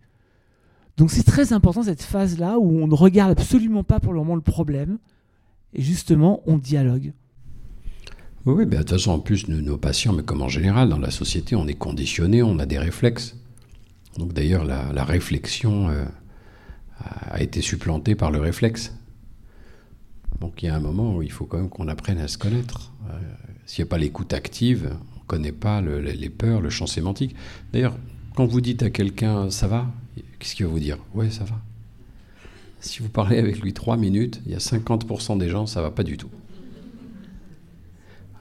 [0.97, 4.35] Donc c'est très important cette phase-là où on ne regarde absolument pas pour le moment
[4.35, 4.99] le problème,
[5.75, 7.13] et justement, on dialogue.
[8.47, 11.11] Oui, oui de toute façon, en plus, nos patients, mais comme en général, dans la
[11.11, 13.37] société, on est conditionné, on a des réflexes.
[14.17, 16.05] Donc d'ailleurs, la, réflexion euh,
[17.01, 18.96] a été supplantée par le réflexe.
[20.41, 22.39] Donc il y a un moment où il faut quand même qu'on apprenne à se
[22.39, 22.93] connaître.
[23.11, 23.19] Euh,
[23.67, 27.35] s'il n'y a pas l'écoute active, on ne connaît pas les peurs, le champ sémantique.
[27.73, 27.97] D'ailleurs,
[28.35, 29.87] quand vous dites à quelqu'un ça va,
[30.39, 30.99] qu'est-ce qu'il va vous dire?
[31.15, 31.57] Ouais, ça va.
[32.81, 35.91] Si vous parlez avec lui trois minutes, il y a 50% des gens, ça va
[35.91, 36.31] pas du tout.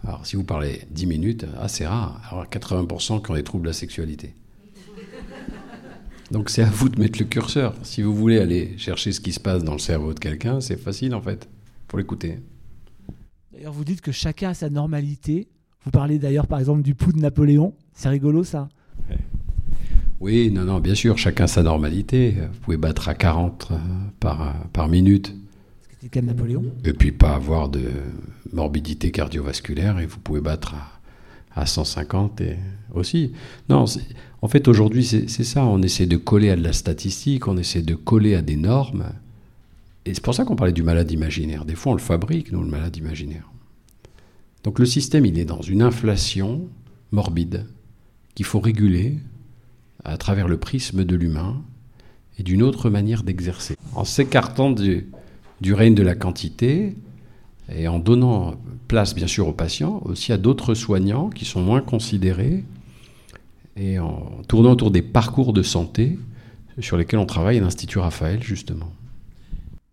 [0.05, 2.21] Alors, si vous parlez 10 minutes, ah, c'est rare.
[2.29, 4.35] Alors, 80% qui ont des troubles de la sexualité.
[6.29, 7.73] Donc, c'est à vous de mettre le curseur.
[7.81, 10.77] Si vous voulez aller chercher ce qui se passe dans le cerveau de quelqu'un, c'est
[10.77, 11.47] facile en fait.
[11.87, 12.39] Faut l'écouter.
[13.51, 15.47] D'ailleurs, vous dites que chacun a sa normalité.
[15.83, 17.73] Vous parlez d'ailleurs, par exemple, du pouls de Napoléon.
[17.93, 18.67] C'est rigolo, ça.
[20.19, 22.35] Oui, non, non, bien sûr, chacun sa normalité.
[22.53, 23.75] Vous pouvez battre à 40 euh,
[24.19, 25.35] par, euh, par minute.
[25.91, 26.63] C'était le cas de Napoléon?
[26.83, 27.83] Et puis pas avoir de
[28.51, 30.75] morbidité cardiovasculaire et vous pouvez battre
[31.53, 32.57] à, 150 et
[32.93, 33.33] aussi.
[33.69, 33.85] Non,
[34.41, 37.81] en fait aujourd'hui c'est ça, on essaie de coller à de la statistique, on essaie
[37.81, 39.05] de coller à des normes.
[40.05, 41.65] Et c'est pour ça qu'on parlait du malade imaginaire.
[41.65, 43.49] Des fois on le fabrique, nous, le malade imaginaire.
[44.63, 46.67] Donc le système, il est dans une inflation
[47.11, 47.65] morbide
[48.33, 49.17] qu'il faut réguler
[50.03, 51.61] à travers le prisme de l'humain
[52.37, 53.75] et d'une autre manière d'exercer.
[53.93, 55.07] En s'écartant du,
[55.61, 56.95] du règne de la quantité
[57.73, 58.55] et en donnant
[58.87, 62.63] place bien sûr aux patients, aussi à d'autres soignants qui sont moins considérés,
[63.75, 66.17] et en tournant autour des parcours de santé
[66.79, 68.91] sur lesquels on travaille à l'Institut Raphaël justement.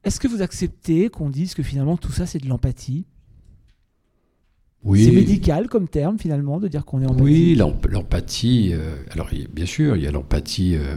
[0.05, 3.07] Est-ce que vous acceptez qu'on dise que finalement tout ça c'est de l'empathie?
[4.85, 5.05] Oui.
[5.05, 7.23] C'est médical comme terme finalement de dire qu'on est empathie.
[7.23, 8.71] Oui, l'empathie.
[8.73, 10.75] Euh, alors bien sûr, il y a l'empathie.
[10.75, 10.97] Euh,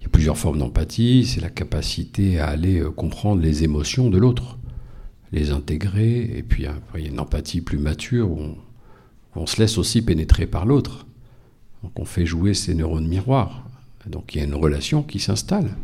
[0.00, 1.24] il y a plusieurs formes d'empathie.
[1.24, 4.58] C'est la capacité à aller euh, comprendre les émotions de l'autre
[5.32, 6.30] les intégrer.
[6.36, 8.54] Et puis après, il y a une empathie plus mature où
[9.34, 11.06] on, se laisse aussi pénétrer par l'autre.
[11.82, 13.64] Donc on fait jouer ses neurones miroirs.
[14.06, 15.74] Donc il y a une relation qui s'installe.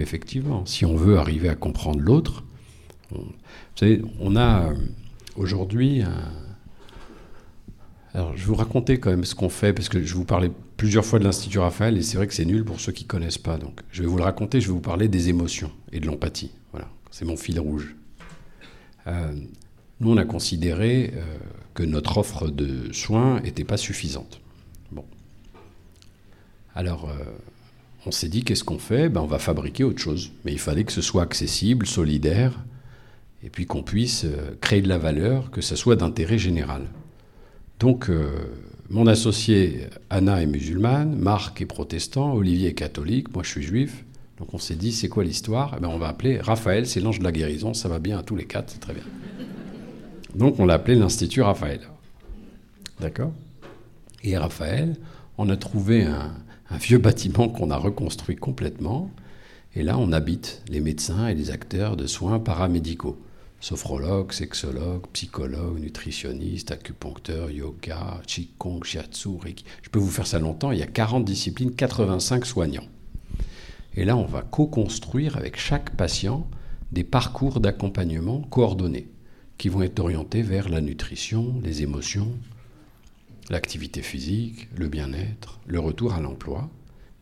[0.00, 2.44] Effectivement, si on veut arriver à comprendre l'autre,
[3.10, 3.24] vous
[3.74, 4.74] savez, on a euh,
[5.36, 6.02] aujourd'hui.
[8.14, 10.50] Alors, je vais vous raconter quand même ce qu'on fait, parce que je vous parlais
[10.76, 13.08] plusieurs fois de l'Institut Raphaël, et c'est vrai que c'est nul pour ceux qui ne
[13.08, 13.58] connaissent pas.
[13.58, 16.50] Donc, je vais vous le raconter, je vais vous parler des émotions et de l'empathie.
[16.72, 17.94] Voilà, c'est mon fil rouge.
[19.06, 19.32] Euh,
[20.00, 21.22] nous, on a considéré euh,
[21.74, 24.40] que notre offre de soins n'était pas suffisante.
[24.90, 25.04] Bon.
[26.74, 27.08] Alors,
[28.06, 29.08] on s'est dit, qu'est-ce qu'on fait?
[29.08, 30.30] Ben, On va fabriquer autre chose.
[30.44, 32.64] Mais il fallait que ce soit accessible, solidaire,
[33.42, 34.26] et puis qu'on puisse
[34.60, 36.86] créer de la valeur, que ce soit d'intérêt général.
[37.78, 38.10] Donc,
[38.90, 44.04] mon associé Anna est musulmane, Marc est protestant, Olivier est catholique, moi je suis juif.
[44.38, 45.74] Donc on s'est dit, c'est quoi l'histoire?
[45.76, 48.22] Eh ben, On va appeler Raphaël, c'est l'ange de la guérison, ça va bien à
[48.22, 49.02] tous les quatre, c'est très bien.
[50.34, 51.80] Donc on l'a appelé l'Institut Raphaël.
[52.98, 53.32] D'accord?
[54.24, 54.96] Et Raphaël,
[55.36, 56.32] on a trouvé un,
[56.76, 59.10] vieux bâtiment qu'on a reconstruit complètement.
[59.74, 63.18] Et là, on habite les médecins et les acteurs de soins paramédicaux.
[63.60, 69.30] Sophrologues, sexologues, psychologues, nutritionnistes, acupuncteurs, yoga, qigong, shiatsu.
[69.82, 72.86] Je peux vous faire ça longtemps, il y a 40 disciplines, 85 soignants.
[73.94, 76.46] Et là, on va co-construire avec chaque patient
[76.92, 79.08] des parcours d'accompagnement coordonnés
[79.58, 82.30] qui vont être orientés vers la nutrition, les émotions,
[83.50, 86.68] l'activité physique, le bien-être, le retour à l'emploi.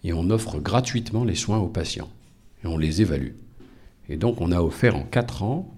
[0.04, 2.10] Et on offre gratuitement les soins aux patients.
[2.62, 3.32] Et on les évalue.
[4.08, 5.74] Et donc, on a offert en 4 ans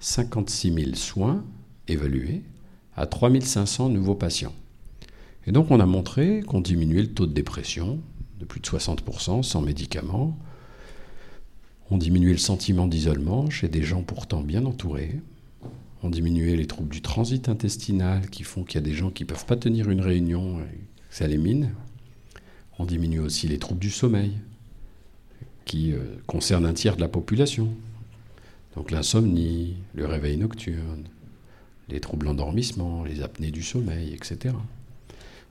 [0.00, 1.44] 56 000 soins
[1.86, 2.42] évalués
[2.96, 4.54] à 3500 nouveaux patients.
[5.46, 8.00] Et donc, on a montré qu'on diminuait le taux de dépression,
[8.38, 10.38] de plus de 60% sans médicaments.
[11.90, 15.20] On diminuait le sentiment d'isolement chez des gens pourtant bien entourés.
[16.02, 19.24] On diminuait les troubles du transit intestinal qui font qu'il y a des gens qui
[19.24, 21.70] ne peuvent pas tenir une réunion et ça les mine.
[22.78, 24.32] On diminue aussi les troubles du sommeil
[25.66, 27.68] qui euh, concernent un tiers de la population.
[28.76, 31.04] Donc l'insomnie, le réveil nocturne,
[31.88, 34.54] les troubles d'endormissement, les apnées du sommeil, etc.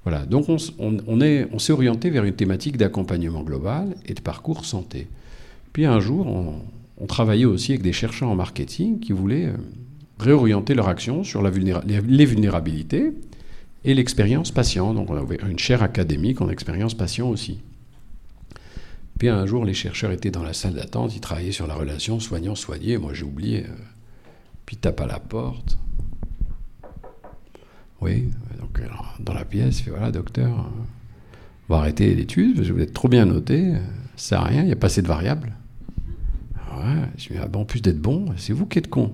[0.04, 5.08] Voilà, donc on, on s'est orienté vers une thématique d'accompagnement global et de parcours santé.
[5.74, 6.26] Puis un jour,
[6.98, 9.58] on travaillait aussi avec des chercheurs en marketing qui voulaient euh,
[10.20, 13.14] réorienter leur action sur les vulnérabilités
[13.86, 14.94] et l'expérience patient.
[14.94, 17.60] Donc on avait une chaire académique en expérience patient aussi.
[19.18, 22.20] Puis un jour, les chercheurs étaient dans la salle d'attente, ils travaillaient sur la relation
[22.20, 22.98] soignant-soigné.
[22.98, 23.66] Moi, j'ai oublié.
[23.66, 23.74] Euh,
[24.66, 25.78] puis tape à la porte.
[28.02, 28.30] Oui,
[28.60, 28.80] donc
[29.20, 30.84] dans la pièce, fait voilà, docteur, euh,
[31.68, 33.74] on va arrêter l'étude, parce que vous êtes trop bien noté,
[34.16, 35.54] ça sert rien, il n'y a pas assez de variables.
[36.78, 39.14] Ouais, je me dis, ah, en plus d'être bon, c'est vous qui êtes con.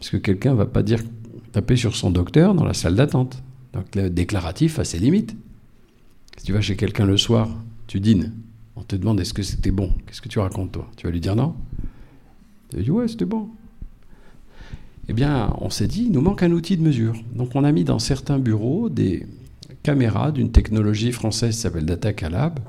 [0.00, 1.00] Parce que quelqu'un va pas dire
[1.52, 3.42] taper sur son docteur dans la salle d'attente.
[3.74, 5.36] Donc le déclaratif a ses limites.
[6.38, 7.48] Si tu vas chez quelqu'un le soir,
[7.86, 8.32] tu dînes,
[8.76, 10.90] on te demande est-ce que c'était bon, qu'est-ce que tu racontes toi?
[10.96, 11.54] Tu vas lui dire non
[12.70, 13.50] Tu vas dire ouais, c'était bon.
[15.08, 17.14] Eh bien, on s'est dit, il nous manque un outil de mesure.
[17.34, 19.26] Donc on a mis dans certains bureaux des
[19.82, 22.60] caméras d'une technologie française qui s'appelle DataCalab,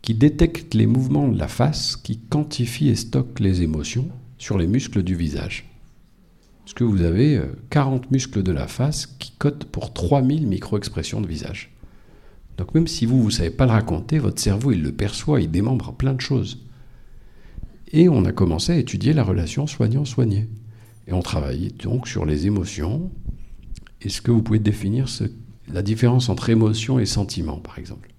[0.00, 4.68] qui détecte les mouvements de la face, qui quantifie et stocke les émotions sur les
[4.68, 5.73] muscles du visage.
[6.64, 11.20] Parce que vous avez 40 euh, muscles de la face qui cotent pour 3000 micro-expressions
[11.20, 11.74] de visage.
[12.56, 15.50] Donc même si vous ne savez pas le raconter, votre cerveau, il le perçoit, il
[15.50, 16.64] démembre plein de choses.
[17.92, 20.48] Et on a commencé à étudier la relation soignant-soigné.
[21.06, 23.10] Et on travaillait donc sur les émotions.
[24.00, 25.06] Est-ce que vous pouvez définir
[25.72, 28.10] la différence entre émotion et sentiment, par exemple?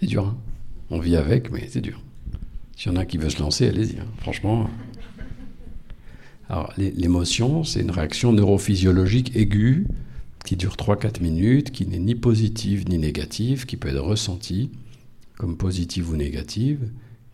[0.00, 0.36] C'est dur, hein?
[0.90, 2.00] On vit avec, mais c'est dur.
[2.76, 4.00] S'il y en a qui veut se lancer, allez-y.
[4.00, 4.06] Hein.
[4.18, 4.68] Franchement,
[6.76, 9.86] l'émotion, c'est une réaction neurophysiologique aiguë
[10.44, 14.70] qui dure 3-4 minutes, qui n'est ni positive ni négative, qui peut être ressentie
[15.38, 16.90] comme positive ou négative,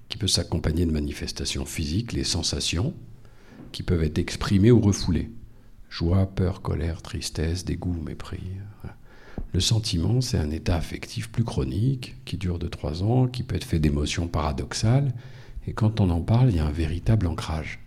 [0.09, 2.95] qui peut s'accompagner de manifestations physiques, les sensations,
[3.73, 5.31] qui peuvent être exprimées ou refoulées.
[5.91, 8.43] Joie, peur, colère, tristesse, dégoût, mépris.
[9.53, 13.57] Le sentiment, c'est un état affectif plus chronique, qui dure de 3 ans, qui peut
[13.57, 15.13] être fait d'émotions paradoxales,
[15.67, 17.86] et quand on en parle, il y a un véritable ancrage.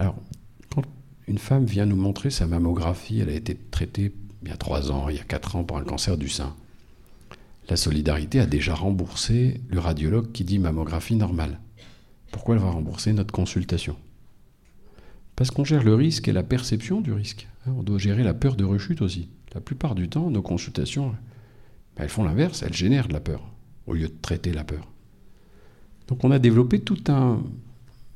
[0.00, 0.16] Alors,
[0.74, 0.82] quand
[1.28, 4.90] une femme vient nous montrer sa mammographie, elle a été traitée il y a trois
[4.90, 6.56] ans, il y a quatre ans pour un cancer du sein.
[7.68, 11.60] La solidarité a déjà remboursé le radiologue qui dit mammographie normale.
[12.32, 13.94] Pourquoi elle va rembourser notre consultation?
[15.36, 17.46] Parce qu'on gère le risque et la perception du risque.
[17.66, 19.28] Hein, on doit gérer la peur de rechute aussi.
[19.52, 23.42] La plupart du temps, nos consultations, ben, elles font l'inverse, elles génèrent de la peur,
[23.86, 24.88] au lieu de traiter la peur.
[26.08, 27.42] Donc on a développé tout un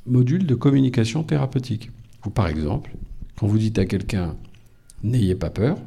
[0.07, 1.91] module de communication thérapeutique.
[2.27, 2.91] Ou par exemple,
[3.37, 4.37] quand vous dites à quelqu'un
[5.03, 5.79] n'ayez pas peur,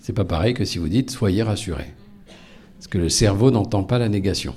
[0.00, 1.92] c'est pas pareil que si vous dites soyez rassuré.
[2.76, 4.54] Parce que le cerveau n'entend pas la négation.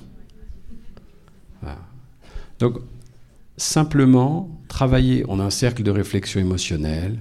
[2.59, 2.77] Donc,
[3.55, 7.19] simplement, travailler, on a un cercle de réflexion émotionnelle,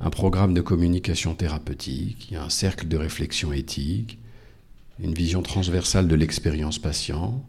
[0.00, 4.18] un programme de communication thérapeutique, un cercle de réflexion éthique,
[5.02, 7.44] une vision transversale de l'expérience patient,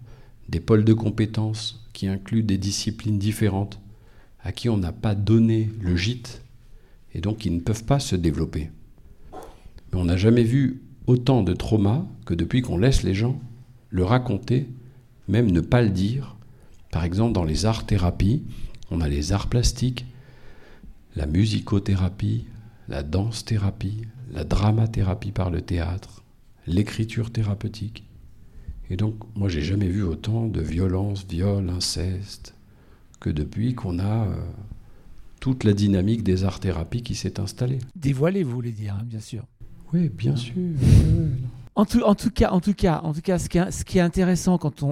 [0.51, 3.79] des pôles de compétences qui inclut des disciplines différentes,
[4.43, 6.43] à qui on n'a pas donné le gîte,
[7.13, 8.69] et donc qui ne peuvent pas se développer.
[9.31, 13.39] Mais on n'a jamais vu autant de traumas que depuis qu'on laisse les gens
[13.89, 14.67] le raconter,
[15.27, 16.35] même ne pas le dire.
[16.91, 18.43] Par exemple, dans les arts-thérapies,
[18.89, 20.05] on a les arts plastiques,
[21.15, 22.45] la musicothérapie,
[22.87, 24.01] la danse-thérapie,
[24.33, 26.23] la dramathérapie par le théâtre,
[26.67, 28.03] l'écriture thérapeutique.
[28.91, 32.53] Et donc, moi, j'ai jamais vu autant de violence, viol, inceste,
[33.21, 34.35] que depuis qu'on a euh,
[35.39, 37.79] toute la dynamique des arts-thérapies qui s'est installée.
[37.95, 39.45] Dévoilez, vous voulez dire, hein, bien sûr.
[39.93, 40.55] Oui, bien sûr.
[41.75, 43.85] En tout, en tout, cas, en tout cas, en tout cas, ce qui est, ce
[43.85, 44.89] qui est intéressant quand on,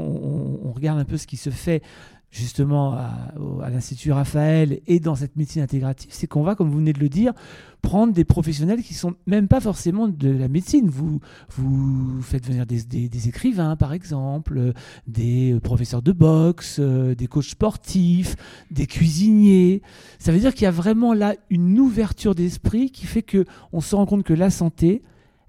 [0.64, 1.84] on, regarde un peu ce qui se fait
[2.32, 6.94] justement à, l'Institut Raphaël et dans cette médecine intégrative, c'est qu'on va, comme vous venez
[6.94, 7.34] de le dire,
[7.82, 10.90] prendre des professionnels qui sont même pas forcément de la médecine.
[10.90, 14.74] Vous, vous faites venir des, écrivains, par exemple,
[15.08, 18.36] des professeurs de boxe, euh, des coachs sportifs,
[18.72, 19.82] des cuisiniers.
[20.18, 23.82] Ça veut dire qu'il y a vraiment là une ouverture d'esprit qui fait que on
[23.82, 25.02] se rend compte que la santé,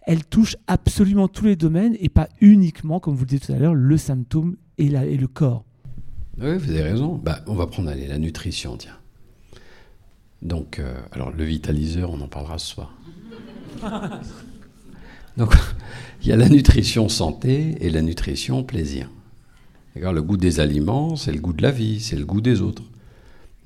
[0.03, 3.59] elle touche absolument tous les domaines et pas uniquement, comme vous le disiez tout à
[3.59, 5.65] l'heure, le symptôme et, le corps.
[6.41, 7.21] Oui, vous avez raison.
[7.23, 9.00] Bah, on va prendre la nutrition, tiens.
[10.43, 12.95] Donc, euh, alors le vitaliseur, on en parlera ce soir.
[15.37, 15.55] Donc,
[16.23, 19.11] il y a la nutrition santé et la nutrition plaisir.
[19.95, 22.85] Le goût des aliments, c'est le goût de la vie, c'est le goût des autres.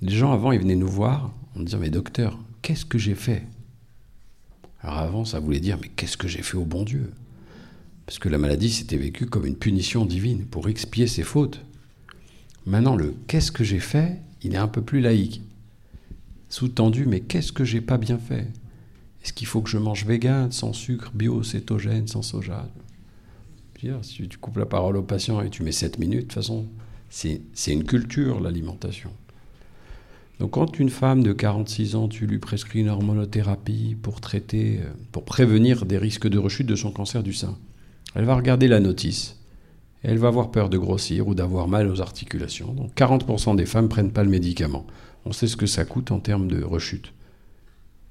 [0.02, 3.42] Les gens avant, ils venaient nous voir en disant Mais docteur, qu'est-ce que j'ai fait?
[4.80, 7.12] Alors avant, ça voulait dire Mais qu'est-ce que j'ai fait au bon Dieu?
[8.06, 11.60] Parce que la maladie, s'était vécue comme une punition divine pour expier ses fautes.
[12.66, 15.42] Maintenant, le qu'est-ce que j'ai fait, il est un peu plus laïque.
[16.54, 18.46] Sous-tendu, mais qu'est-ce que j'ai pas bien fait?
[19.24, 22.68] Est-ce qu'il faut que je mange vegan, sans sucre, bio, cétogène, sans soja?
[24.02, 26.66] Si tu coupes la parole au patient et tu mets 7 minutes, de toute façon,
[27.08, 29.10] C'est une culture, l'alimentation.
[30.38, 34.92] Donc quand une femme de 46 ans, tu lui prescris une hormonothérapie pour traiter, euh,
[35.10, 37.58] pour prévenir des risques de rechute de son cancer du sein,
[38.14, 39.40] elle va regarder la notice.
[40.04, 42.72] Elle va avoir peur de grossir ou d'avoir mal aux articulations.
[42.72, 44.86] Donc 40% des femmes ne prennent pas le médicament.
[45.24, 47.12] On sait ce que ça coûte en termes de rechute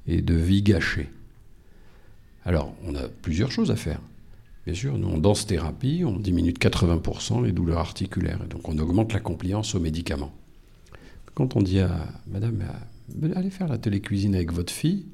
[0.07, 1.09] et de vie gâchée.
[2.45, 4.01] Alors, on a plusieurs choses à faire.
[4.65, 8.39] Bien sûr, nous, en danse thérapie, on diminue de 80% les douleurs articulaires.
[8.43, 10.33] Et donc, on augmente la compliance aux médicaments.
[11.35, 12.63] Quand on dit à madame,
[13.35, 15.05] allez faire la télécuisine avec votre fille,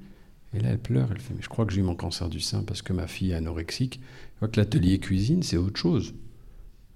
[0.54, 2.40] et là, elle pleure, elle fait, mais je crois que j'ai eu mon cancer du
[2.40, 4.02] sein parce que ma fille est anorexique.
[4.42, 6.16] Je que l'atelier cuisine, c'est autre chose.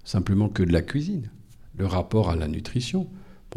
[0.04, 1.30] Simplement que de la cuisine.
[1.76, 3.08] Le rapport à la nutrition.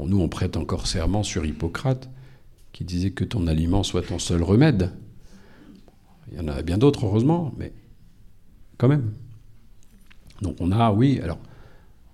[0.06, 2.10] Nous, on prête encore serment sur Hippocrate,
[2.72, 4.92] qui disait que ton aliment soit ton seul remède.
[6.32, 7.74] Il y en a bien d'autres, heureusement, mais
[8.78, 9.14] quand même.
[10.42, 11.40] Donc on a, oui, alors,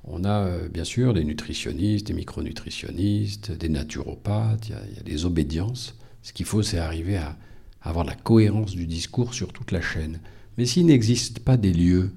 [0.06, 5.26] on a euh, bien sûr des nutritionnistes, des micronutritionnistes, des naturopathes, il y, a, des
[5.26, 5.98] obédiences.
[6.22, 7.38] Ce qu'il faut, c'est arriver à,
[7.84, 10.20] avoir la cohérence du discours sur toute la chaîne.
[10.58, 12.12] Mais s'il n'existe pas des lieux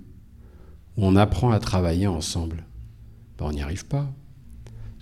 [0.97, 2.65] où on apprend à travailler ensemble,
[3.39, 4.13] ben on n'y arrive pas.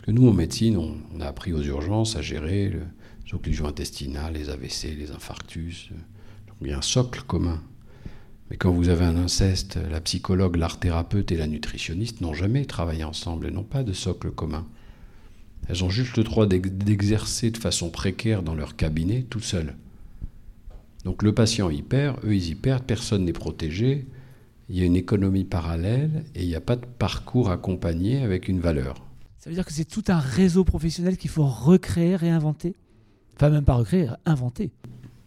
[0.04, 4.50] Que nous, en médecine, on, a appris aux urgences à gérer les occlusions intestinales, les
[4.50, 5.88] AVC, les infarctus.
[6.60, 7.62] Il y a un socle commun.
[8.50, 12.66] Mais quand vous avez un inceste, la psychologue, l'art thérapeute et la nutritionniste n'ont jamais
[12.66, 14.66] travaillé ensemble et n'ont pas de socle commun.
[15.70, 19.74] Elles ont juste le droit d'exercer de façon précaire dans leur cabinet tout seul.
[21.06, 24.06] Donc le patient y perd, eux ils y perdent, personne n'est protégé,
[24.68, 28.48] il y a une économie parallèle et il n'y a pas de parcours accompagné avec
[28.48, 28.96] une valeur.
[29.44, 32.74] Ça veut dire que c'est tout un réseau professionnel qu'il faut recréer, réinventer
[33.36, 34.70] Enfin même pas recréer, inventer.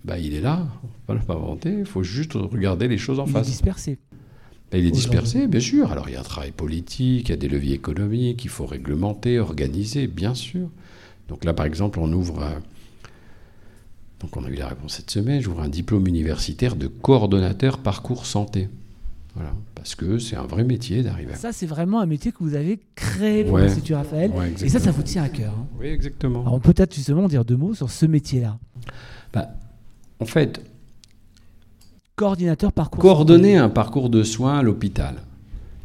[0.05, 0.68] Bah, il est là,
[1.07, 3.45] on ne pas inventer, il faut juste regarder les choses en face.
[3.45, 3.99] Il est dispersé.
[4.72, 5.91] Bah, il est dispersé, bien sûr.
[5.91, 8.65] Alors il y a un travail politique, il y a des leviers économiques, il faut
[8.65, 10.68] réglementer, organiser, bien sûr.
[11.28, 12.43] Donc là, par exemple, on ouvre.
[14.20, 15.41] Donc on a eu la réponse cette semaine.
[15.41, 18.68] J'ouvre un diplôme universitaire de coordonnateur parcours santé.
[19.38, 21.35] Voilà, parce que c'est un vrai métier d'arriver.
[21.35, 24.31] Ça, c'est vraiment un métier que vous avez créé pour l'Institut Raphaël.
[24.63, 25.53] et ça, ça vous tient à cœur.
[25.55, 25.67] Hein.
[25.79, 26.41] Oui, exactement.
[26.41, 28.57] Alors, on peut peut-être justement dire deux mots sur ce métier-là.
[29.31, 29.49] Bah,
[30.19, 30.59] en fait,
[32.15, 32.99] coordinateur parcours.
[32.99, 35.17] Coordonner un parcours de soins à l'hôpital.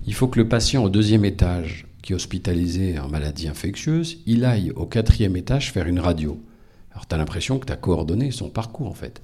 [0.06, 4.46] Il faut que le patient au deuxième étage, qui est hospitalisé en maladie infectieuse, il
[4.46, 6.40] aille au quatrième étage faire une radio.
[6.92, 9.20] Alors tu as l'impression que tu as coordonné son parcours en fait.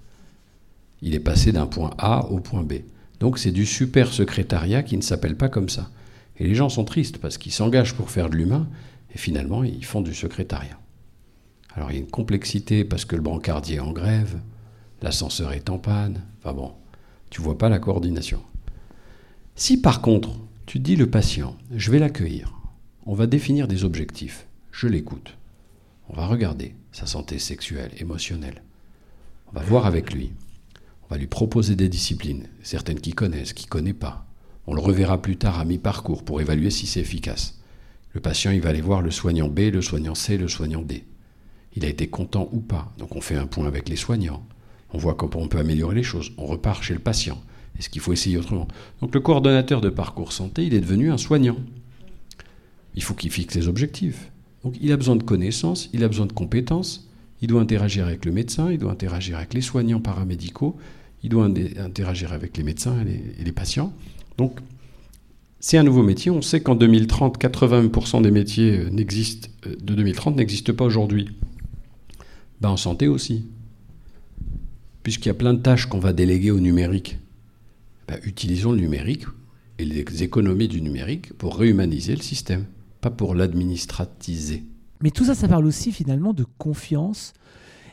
[1.00, 2.74] Il est passé d'un point A au point B.
[3.20, 5.90] Donc c'est du super secrétariat qui ne s'appelle pas comme ça.
[6.36, 8.68] Et les gens sont tristes parce qu'ils s'engagent pour faire de l'humain
[9.12, 10.78] et finalement ils font du secrétariat.
[11.74, 14.40] Alors il y a une complexité parce que le brancardier est en grève,
[15.02, 16.72] l'ascenseur est en panne, enfin bon,
[17.30, 18.42] tu vois pas la coordination.
[19.56, 20.30] Si par contre
[20.66, 22.54] tu dis le patient, je vais l'accueillir,
[23.06, 25.36] on va définir des objectifs, je l'écoute,
[26.08, 28.62] on va regarder sa santé sexuelle, émotionnelle,
[29.50, 30.32] on va voir avec lui,
[31.09, 34.26] on va lui proposer des disciplines, certaines qu'il connaissent, qu'il ne connaît pas.
[34.66, 37.59] On le reverra plus tard à mi-parcours pour évaluer si c'est efficace.
[38.12, 41.04] Le patient, il va aller voir le soignant B, le soignant C, le soignant D.
[41.76, 42.92] Il a été content ou pas.
[42.98, 44.46] Donc on fait un point avec les soignants.
[44.92, 46.32] On voit comment on peut améliorer les choses.
[46.36, 47.40] On repart chez le patient.
[47.78, 48.68] Est-ce qu'il faut essayer autrement?
[49.00, 51.56] Donc le coordonnateur de parcours santé, il est devenu un soignant.
[52.94, 54.30] Il faut qu'il fixe les objectifs.
[54.64, 57.09] Donc il a besoin de connaissances, il a besoin de compétences,
[57.40, 60.76] il doit interagir avec le médecin, il doit interagir avec les soignants paramédicaux,
[61.22, 61.44] il doit
[61.78, 63.92] interagir avec les médecins et les, patients.
[64.36, 64.60] Donc,
[65.60, 66.30] c'est un nouveau métier.
[66.30, 71.28] On sait qu'en 2030, 80% des métiers euh, euh, de 2030 n'existent pas aujourd'hui.
[72.60, 73.46] Ben, en santé aussi.
[75.02, 77.18] Puisqu'il y a plein de tâches qu'on va déléguer au numérique.
[78.06, 79.24] Ben, utilisons le numérique
[79.78, 82.64] et les économies du numérique pour réhumaniser le système,
[83.00, 84.64] pas pour l'administratiser.
[85.02, 87.32] Mais tout ça, ça parle aussi finalement de confiance.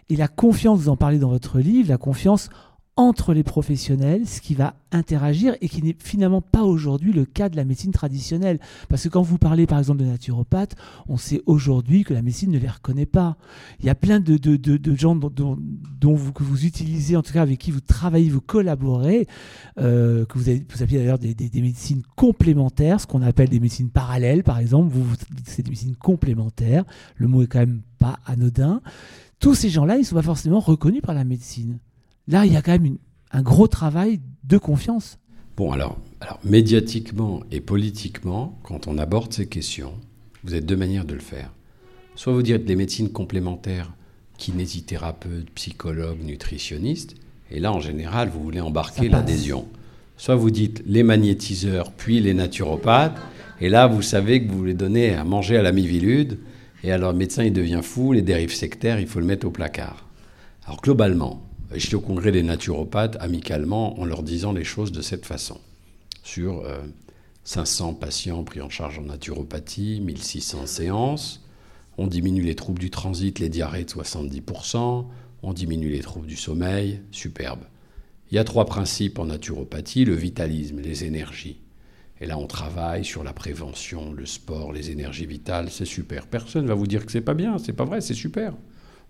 [0.10, 2.50] Et la confiance, vous en parlez dans votre livre, la confiance
[2.98, 7.50] entre les professionnels, ce qui va interagir et qui n'est finalement pas aujourd'hui le cas
[7.50, 8.58] de la médecine traditionnelle.
[8.88, 10.76] Parce que quand vous parlez par exemple de naturopathes,
[11.10, 13.36] on sait aujourd'hui que la médecine ne les reconnaît pas.
[13.82, 14.40] Il y a plein de,
[14.96, 15.58] gens dont,
[16.34, 19.28] que vous utilisez, en tout cas avec qui vous travaillez, vous collaborez,
[19.78, 23.60] euh, que vous, avez, vous appelez d'ailleurs des, des, médecines complémentaires, ce qu'on appelle des
[23.60, 25.16] médecines parallèles par exemple, vous, vous
[25.46, 26.86] c'est des médecines complémentaires,
[27.18, 28.82] le mot est quand même pas anodin.
[29.40, 31.78] Tous ces gens-là, ils ne sont pas forcément reconnus par la médecine.
[32.28, 32.98] Là, il y a quand même
[33.32, 35.20] un gros travail de confiance.
[35.58, 39.94] Bon, alors, alors, médiatiquement et politiquement, quand on aborde ces questions,
[40.44, 41.52] vous avez deux manières de le faire.
[42.16, 43.94] Soit vous dites les médecines complémentaires,
[44.38, 47.16] kinésithérapeutes, psychologues, nutritionnistes,
[47.52, 49.68] et là, en général, vous voulez embarquer l'adhésion.
[50.18, 53.18] Soit vous dites les magnétiseurs, puis les naturopathes,
[53.62, 56.40] Et là, vous savez que vous voulez donner à manger à la mivilude,
[56.84, 59.52] et alors le médecin, il devient fou, les dérives sectaires, il faut le mettre au
[59.52, 60.06] placard.
[60.66, 61.42] Alors globalement,
[61.80, 65.60] j'étais au congrès des naturopathes amicalement en leur disant les choses de cette façon.
[66.24, 66.64] Sur
[67.44, 71.46] 500 euh, patients pris en charge en naturopathie, 1600 séances,
[71.98, 75.06] on diminue les troubles du transit, les diarrhées de 70%,
[75.44, 77.62] on diminue les troubles du sommeil, superbe.
[78.32, 81.62] Il y a trois principes en naturopathie, le vitalisme, les énergies.
[82.20, 86.28] Et là, on travaille sur la prévention, le sport, les énergies vitales, c'est super.
[86.28, 88.54] Personne ne va vous dire que c'est pas bien, c'est pas vrai, c'est super.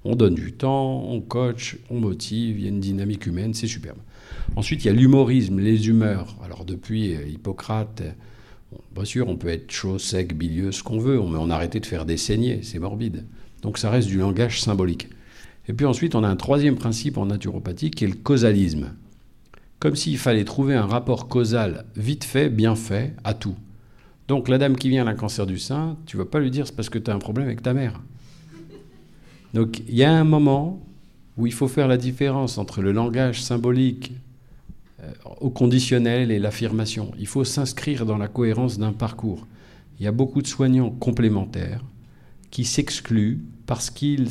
[0.05, 3.65] On donne du temps, on coach, on motive, il y a une dynamique humaine, c'est
[3.65, 3.97] superbe.
[4.55, 6.35] Ensuite, il y a l'humorisme, les humeurs.
[6.43, 8.03] Alors depuis euh, Hippocrate,
[8.93, 11.79] bien sûr, on peut être chaud, sec, bilieux, ce qu'on veut, mais on a arrêté
[11.79, 13.25] de faire des saignées, c'est morbide.
[13.63, 15.09] Donc ça reste du langage symbolique.
[15.67, 18.91] Et puis ensuite, on a un troisième principe en naturopathie qui est le causalisme.
[19.79, 23.55] Comme s'il fallait trouver un rapport causal vite fait, bien fait, à tout.
[24.27, 26.67] Donc la dame qui vient à un cancer du sein, tu vas pas lui dire
[26.67, 28.01] c'est parce que tu as un problème avec ta mère.
[29.55, 30.85] Donc il y a un moment
[31.37, 34.11] où il faut faire la différence entre le langage symbolique
[35.01, 37.13] euh, au conditionnel et l'affirmation.
[37.17, 39.47] Il faut s'inscrire dans la cohérence d'un parcours.
[39.97, 41.85] Il y a beaucoup de soignants complémentaires
[42.51, 44.27] qui s'excluent parce qu'ils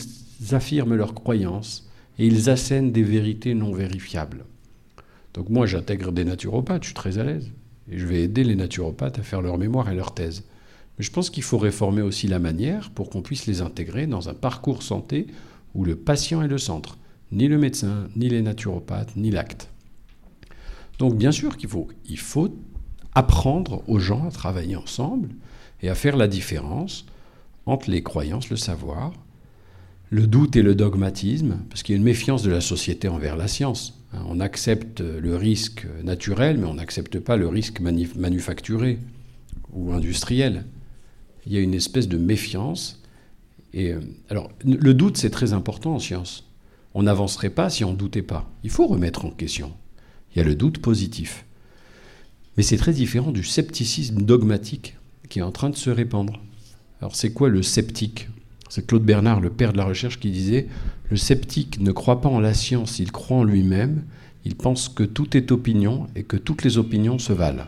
[0.52, 4.44] affirment leurs croyances et ils assènent des vérités non vérifiables.
[5.32, 7.50] Donc moi j'intègre des naturopathes, je suis très à l'aise.
[7.90, 10.44] Et je vais aider les naturopathes à faire leur mémoire et leur thèse.
[10.98, 14.28] Mais je pense qu'il faut réformer aussi la manière pour qu'on puisse les intégrer dans
[14.28, 15.26] un parcours santé
[15.74, 16.98] où le patient est le centre.
[17.32, 19.68] Ni le médecin, ni les naturopathes, ni l'acte.
[20.98, 22.56] Donc bien sûr qu'il faut, il faut
[23.14, 25.30] apprendre aux gens à travailler ensemble
[25.82, 27.06] et à faire la différence
[27.66, 29.12] entre les croyances, le savoir,
[30.10, 33.36] le doute et le dogmatisme, parce qu'il y a une méfiance de la société envers
[33.36, 34.00] la science.
[34.12, 38.98] Hein, on accepte le risque naturel, mais on n'accepte pas le risque manufacturé
[39.72, 40.64] ou industriel.
[41.46, 43.02] Il y a une espèce de méfiance.
[43.72, 46.50] Et euh, alors, le doute, c'est très important en science.
[46.94, 48.50] On n'avancerait pas si on ne doutait pas.
[48.62, 49.72] Il faut remettre en question.
[50.34, 51.44] Il y a le doute positif.
[52.56, 54.96] Mais c'est très différent du scepticisme dogmatique
[55.28, 56.40] qui est en train de se répandre.
[57.00, 58.28] Alors, c'est quoi le sceptique?
[58.68, 60.68] C'est Claude Bernard, le père de la recherche, qui disait
[61.10, 64.04] Le sceptique ne croit pas en la science, il croit en lui-même.
[64.44, 67.66] Il pense que tout est opinion et que toutes les opinions se valent.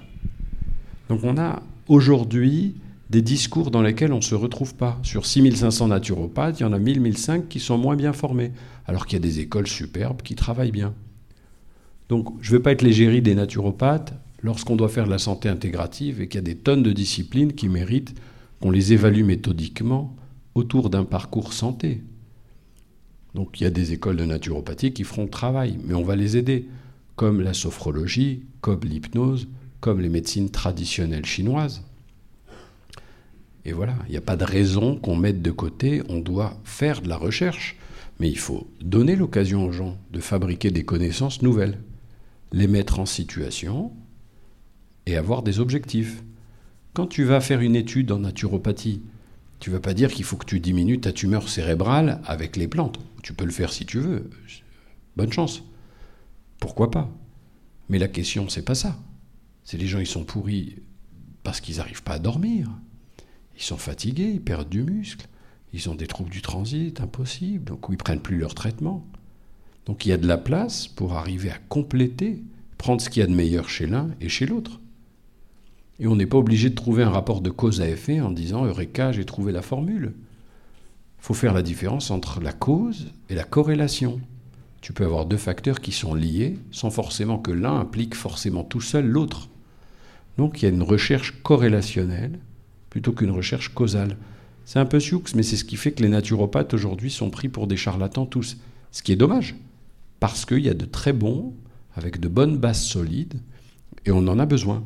[1.09, 2.75] Donc on a aujourd'hui
[3.11, 4.99] des discours dans lesquels on ne se retrouve pas.
[5.03, 8.53] Sur 6500 naturopathes, il y en a 1000, 1005 qui sont moins bien formés,
[8.87, 10.95] alors qu'il y a des écoles superbes qui travaillent bien.
[12.09, 15.49] Donc je ne veux pas être l'égérie des naturopathes lorsqu'on doit faire de la santé
[15.49, 18.15] intégrative et qu'il y a des tonnes de disciplines qui méritent
[18.61, 20.17] qu'on les évalue méthodiquement
[20.55, 22.03] autour d'un parcours santé.
[23.35, 26.17] Donc il y a des écoles de naturopathie qui feront le travail, mais on va
[26.17, 26.69] les aider,
[27.17, 29.49] comme la sophrologie, comme l'hypnose,
[29.81, 31.83] comme les médecines traditionnelles chinoises.
[33.67, 37.03] Et voilà, il n'y a pas de raison qu'on mette de côté, on doit faire
[37.03, 37.77] de la recherche,
[38.21, 41.81] mais il faut donner l'occasion aux gens de fabriquer des connaissances nouvelles,
[42.53, 43.93] les mettre en situation
[45.07, 46.23] et avoir des objectifs.
[46.95, 49.03] Quand tu vas faire une étude en naturopathie,
[49.59, 52.69] tu ne veux pas dire qu'il faut que tu diminues ta tumeur cérébrale avec les
[52.69, 53.01] plantes.
[53.25, 54.31] Tu peux le faire si tu veux.
[55.17, 55.65] Bonne chance.
[56.61, 57.11] Pourquoi pas?
[57.89, 58.97] Mais la question, c'est pas ça.
[59.65, 60.77] C'est les gens, ils sont pourris
[61.43, 62.71] parce qu'ils n'arrivent pas à dormir.
[63.57, 65.27] Ils sont fatigués, ils perdent du muscle.
[65.73, 67.65] Ils ont des troubles du transit, impossible.
[67.65, 69.07] Donc, ils prennent plus leur traitement.
[69.87, 72.43] Donc, il y a de la place pour arriver à compléter,
[72.79, 74.81] prendre ce qu'il y a de meilleur chez l'un et chez l'autre.
[75.99, 78.65] Et on n'est pas obligé de trouver un rapport de cause à effet en disant
[78.67, 80.13] Eureka, j'ai trouvé la formule.
[81.19, 84.21] Il faut faire la différence entre la cause et la corrélation.
[84.83, 88.83] Tu peux avoir deux facteurs qui sont liés sans forcément que l'un implique forcément tout
[88.83, 89.49] seul l'autre.
[90.37, 92.39] Donc il y a une recherche corrélationnelle
[92.91, 94.17] plutôt qu'une recherche causale.
[94.65, 97.49] C'est un peu sioux, mais c'est ce qui fait que les naturopathes aujourd'hui sont pris
[97.49, 98.59] pour des charlatans tous.
[98.91, 99.55] Ce qui est dommage,
[100.21, 101.55] parce qu'il y a de très bons,
[101.95, 103.41] avec de bonnes bases solides,
[104.05, 104.85] et on en a besoin.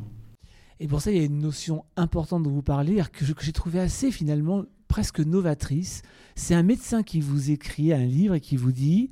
[0.79, 3.79] Et pour ça, il y a une notion importante dont vous parlez, que j'ai trouvé
[3.79, 6.01] assez finalement presque novatrice.
[6.35, 9.09] C'est un médecin qui vous écrit un livre et qui vous dit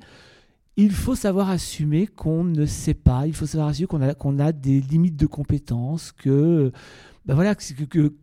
[0.76, 4.38] il faut savoir assumer qu'on ne sait pas, il faut savoir assumer qu'on a, qu'on
[4.38, 6.72] a des limites de compétences, que,
[7.26, 8.14] ben voilà, que,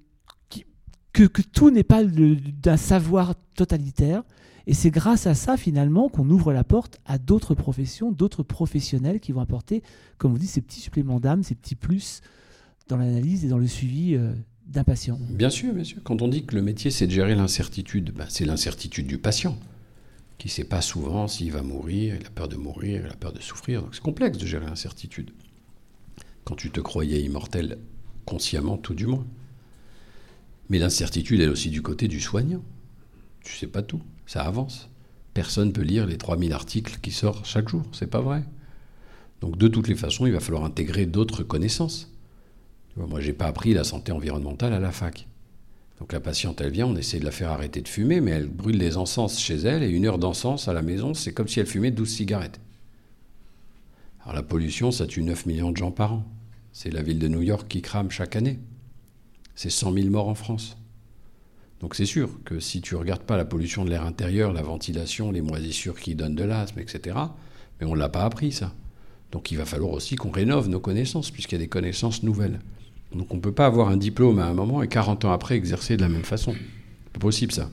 [1.13, 4.23] que, tout n'est pas d'un savoir totalitaire.
[4.67, 9.19] Et c'est grâce à ça, finalement, qu'on ouvre la porte à d'autres professions, d'autres professionnels
[9.19, 9.81] qui vont apporter,
[10.17, 12.21] comme vous dites, ces petits suppléments d'âme, ces petits plus
[12.89, 14.33] dans l'analyse et dans le suivi euh,
[14.67, 15.17] d'un patient.
[15.29, 15.99] Bien sûr, bien sûr.
[16.03, 19.57] Quand on dit que le métier, c'est de gérer l'incertitude, ben, c'est l'incertitude du patient,
[20.37, 23.15] qui ne sait pas souvent s'il va mourir, il a peur de mourir, il a
[23.15, 23.81] peur de souffrir.
[23.81, 25.31] Donc c'est complexe de gérer l'incertitude.
[26.43, 27.77] Quand tu te croyais immortel,
[28.25, 29.25] consciemment tout du moins.
[30.69, 32.63] Mais l'incertitude est aussi du côté du soignant.
[33.43, 34.89] Tu sais pas tout, ça avance.
[35.33, 38.43] Personne ne peut lire les 3000 articles qui sortent chaque jour, c'est pas vrai.
[39.41, 42.11] Donc de toutes les façons, il va falloir intégrer d'autres connaissances.
[42.95, 45.27] Moi, j'ai pas appris la santé environnementale à la fac.
[45.99, 48.47] Donc la patiente, elle vient, on essaie de la faire arrêter de fumer, mais elle
[48.47, 51.59] brûle des encens chez elle, et une heure d'encens à la maison, c'est comme si
[51.59, 52.59] elle fumait 12 cigarettes.
[54.21, 56.25] Alors la pollution, ça tue 9 millions de gens par an.
[56.71, 58.59] C'est la ville de New York qui crame chaque année.
[59.57, 60.77] C'est 100 000 morts en France.
[61.81, 64.61] Donc c'est sûr que si tu ne regardes pas la pollution de l'air intérieur, la
[64.61, 67.17] ventilation, les moisissures qui donnent de l'asthme, etc.,
[67.79, 68.71] mais on ne l'a pas appris ça.
[69.31, 72.59] Donc il va falloir aussi qu'on rénove nos connaissances, puisqu'il y a des connaissances nouvelles.
[73.15, 75.55] Donc on ne peut pas avoir un diplôme à un moment et 40 ans après
[75.55, 76.53] exercer de la même façon.
[77.13, 77.71] C'est possible ça.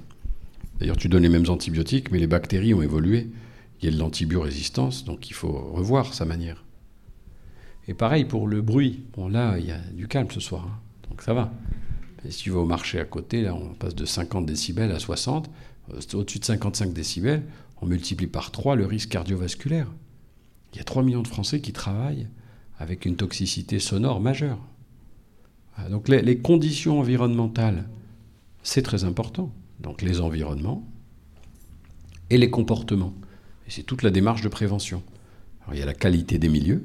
[0.80, 3.28] D'ailleurs, tu donnes les mêmes antibiotiques, mais les bactéries ont évolué.
[3.80, 6.64] Il y a de l'antibiorésistance, donc il faut revoir sa manière.
[7.88, 9.04] Et pareil pour le bruit.
[9.12, 10.80] Bon, là, il y a du calme ce soir, hein.
[11.08, 11.52] Donc ça va.
[12.28, 15.50] Si tu vas au marché à côté, là, on passe de 50 décibels à 60.
[15.92, 17.42] Euh, au-dessus de 55 décibels,
[17.82, 19.88] on multiplie par 3 le risque cardiovasculaire.
[20.72, 22.28] Il y a 3 millions de Français qui travaillent
[22.78, 24.58] avec une toxicité sonore majeure.
[25.90, 27.88] Donc les, conditions environnementales,
[28.62, 29.52] c'est très important.
[29.80, 30.86] Donc les environnements
[32.30, 33.14] et les comportements.
[33.66, 35.02] Et c'est toute la démarche de prévention.
[35.62, 36.84] Alors il y a la qualité des milieux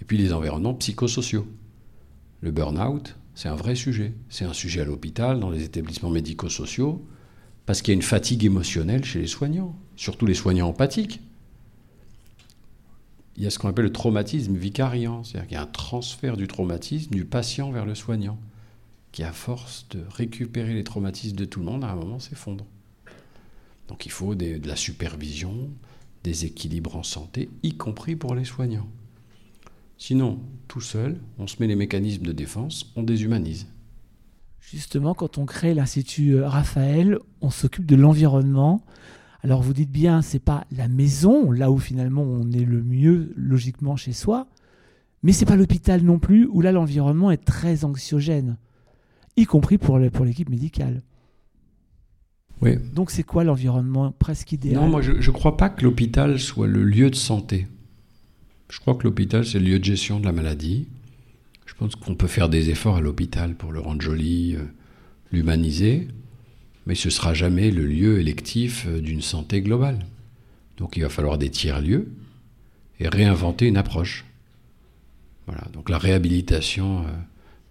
[0.00, 1.46] et puis les environnements psychosociaux.
[2.40, 4.14] Le burn-out, c'est un vrai sujet.
[4.28, 7.06] C'est un sujet à l'hôpital, dans les établissements médico-sociaux,
[7.66, 11.20] parce qu'il y a une fatigue émotionnelle chez les soignants, surtout les soignants empathiques
[13.36, 16.36] il y a ce qu'on appelle le traumatisme vicariant, c'est-à-dire qu'il y a un transfert
[16.36, 18.36] du traumatisme du patient vers le soignant,
[19.12, 22.66] qui à force de récupérer les traumatismes de tout le monde, à un moment s'effondre.
[23.86, 25.70] Donc il faut de la supervision,
[26.24, 28.88] des équilibres en santé, y compris pour les soignants.
[29.98, 30.38] Sinon,
[30.68, 33.66] tout seul, on se met les mécanismes de défense, on déshumanise.
[34.60, 38.84] Justement, quand on crée l'Institut euh, Raphaël, on s'occupe de l'environnement,
[39.42, 43.32] alors vous dites bien, c'est pas la maison, là où finalement on est le mieux
[43.36, 44.46] logiquement chez soi,
[45.24, 48.56] mais c'est pas l'hôpital non plus, où là l'environnement est très anxiogène,
[49.36, 51.02] y compris pour l'équipe médicale.
[52.60, 52.76] Oui.
[52.94, 54.76] Donc c'est quoi l'environnement presque idéal?
[54.76, 57.66] Non, moi je ne crois pas que l'hôpital soit le lieu de santé.
[58.70, 60.88] Je crois que l'hôpital c'est le lieu de gestion de la maladie.
[61.66, 64.64] Je pense qu'on peut faire des efforts à l'hôpital pour le rendre joli, euh,
[65.32, 66.08] l'humaniser
[66.88, 70.06] mais ce ne sera jamais le lieu électif euh, d'une santé globale.
[70.78, 72.10] Donc il va falloir des tiers-lieux
[72.98, 74.24] et réinventer une approche.
[75.46, 77.10] Voilà, donc la réhabilitation euh,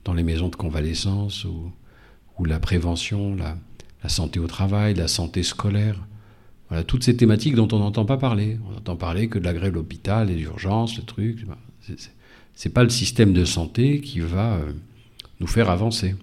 [0.05, 1.71] dans les maisons de convalescence ou,
[2.37, 3.57] ou la prévention, la,
[4.07, 5.99] santé au travail, la santé scolaire.
[6.69, 8.57] Voilà, toutes ces thématiques dont on n'entend pas parler.
[8.69, 11.45] On entend parler que de la grève de l'hôpital, les urgences, le truc.
[12.53, 14.71] C'est pas le système de santé qui va euh,
[15.39, 16.15] nous faire avancer.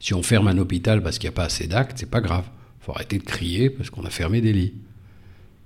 [0.00, 2.44] Si on ferme un hôpital parce qu'il n'y a pas assez d'actes, c'est pas grave.
[2.80, 4.74] Faut arrêter de crier parce qu'on a fermé des lits.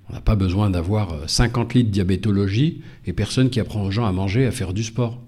[0.09, 3.91] On n'a pas besoin d'avoir 50 euh, lits de diabétologie et personne qui apprend aux
[3.91, 5.19] gens à manger, à faire du sport.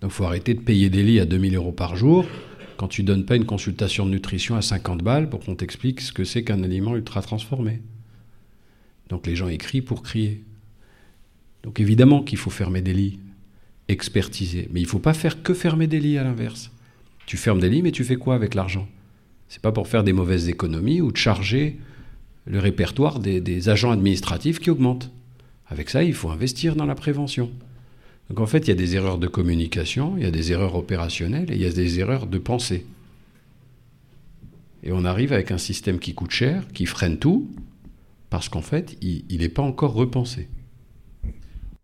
[0.00, 2.24] Donc faut arrêter de payer des lits à 2000 euros par jour
[2.80, 6.14] quand tu donnes pas une consultation de nutrition à 50 balles pour qu'on t'explique ce
[6.14, 7.82] que c'est qu'un aliment ultra transformé.
[9.10, 10.42] Donc les gens écrient pour crier.
[11.62, 13.18] Donc évidemment qu'il faut fermer des lits,
[13.88, 14.66] expertiser.
[14.72, 16.70] Mais il faut pas faire que fermer des lits à l'inverse.
[17.26, 18.88] Tu fermes des lits, mais tu fais quoi avec l'argent?
[19.50, 21.78] C'est pas pour faire des mauvaises économies ou de charger
[22.46, 25.10] le répertoire des, agents administratifs qui augmente.
[25.68, 27.50] Avec ça, il faut investir dans la prévention.
[28.30, 30.76] Donc en fait, il y a des erreurs de communication, il y a des erreurs
[30.76, 32.86] opérationnelles et il y a des erreurs de pensée.
[34.84, 37.50] Et on arrive avec un système qui coûte cher, qui freine tout,
[38.30, 40.48] parce qu'en fait, il n'est pas encore repensé.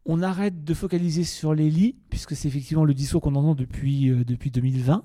[0.04, 4.08] On arrête de focaliser sur les lits, puisque c'est effectivement le discours qu'on entend depuis,
[4.08, 5.02] euh, depuis 2020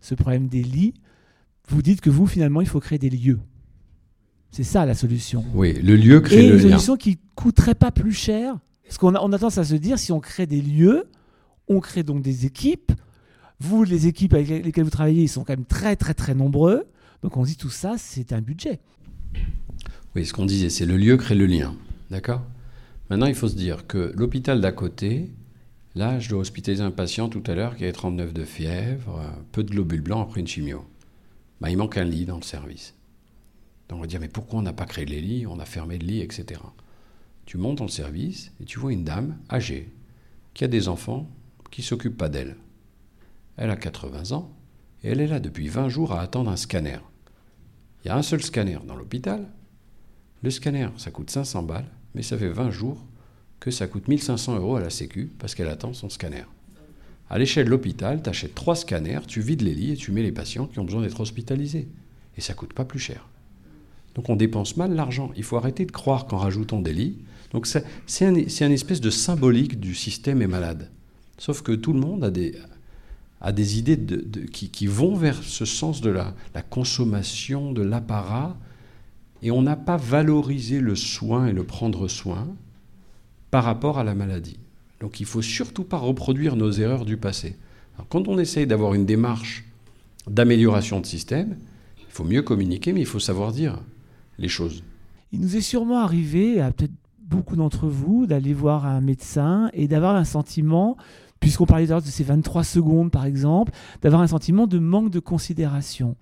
[0.00, 0.94] ce problème des lits,
[1.68, 3.38] vous dites que vous, finalement, il faut créer des lieux.
[4.50, 5.44] C'est ça la solution.
[5.54, 8.58] Oui, le lieu crée Et le une solution qui coûterait pas plus cher.
[8.90, 11.06] Parce qu'on a, on a tendance à se dire, si on crée des lieux,
[11.68, 12.90] on crée donc des équipes.
[13.60, 16.88] Vous, les équipes avec lesquelles vous travaillez, ils sont quand même très, très, très nombreux.
[17.22, 18.80] Donc on dit tout ça, c'est un budget.
[20.16, 21.76] Oui, ce qu'on disait, c'est le lieu crée le lien.
[22.10, 22.42] D'accord?
[23.10, 25.30] Maintenant, il faut se dire que l'hôpital d'à côté,
[25.96, 29.64] Là, je dois hospitaliser un patient tout à l'heure qui avait 39 de fièvre, peu
[29.64, 30.84] de globules blancs après une chimio.
[31.60, 32.94] Bah, il manque un lit dans le service.
[33.88, 35.98] Donc on va dire, mais pourquoi on n'a pas créé les lits, on a fermé
[35.98, 36.60] le lit, etc.
[37.50, 39.90] Tu montes dans le service et tu vois une dame âgée
[40.54, 41.28] qui a des enfants
[41.72, 42.54] qui ne s'occupent pas d'elle.
[43.56, 44.52] Elle a 80 ans
[45.02, 47.00] et elle est là depuis 20 jours à attendre un scanner.
[48.04, 49.48] Il y a un seul scanner dans l'hôpital.
[50.44, 53.04] Le scanner, ça coûte 500 balles, mais ça fait 20 jours
[53.58, 56.44] que ça coûte 1500 euros à la Sécu parce qu'elle attend son scanner.
[57.28, 60.22] À l'échelle de l'hôpital, tu achètes trois scanners, tu vides les lits et tu mets
[60.22, 61.88] les patients qui ont besoin d'être hospitalisés.
[62.36, 63.26] Et ça coûte pas plus cher.
[64.14, 65.32] Donc on dépense mal l'argent.
[65.36, 67.18] Il faut arrêter de croire qu'en rajoutant des lits.
[67.52, 70.90] Donc c'est un, un, espèce de symbolique du système est malade.
[71.38, 72.54] Sauf que tout le monde a des,
[73.40, 78.56] a des idées de, qui, vont vers ce sens de la, la consommation, de l'apparat.
[79.42, 82.46] Et on n'a pas valorisé le soin et le prendre soin
[83.50, 84.58] par rapport à la maladie.
[85.00, 87.56] Donc il ne faut surtout pas reproduire nos erreurs du passé.
[88.10, 89.64] quand on essaye d'avoir une démarche
[90.28, 91.56] d'amélioration de système,
[91.98, 93.80] il faut mieux communiquer, mais il faut savoir dire
[94.38, 94.82] les choses.
[95.32, 96.92] Il nous est sûrement arrivé, à peut-être
[97.30, 100.96] beaucoup d'entre vous, d'aller voir un médecin et d'avoir un sentiment,
[101.38, 103.72] puisqu'on parlait de ces 23 secondes par exemple,
[104.02, 106.16] d'avoir un sentiment de manque de considération.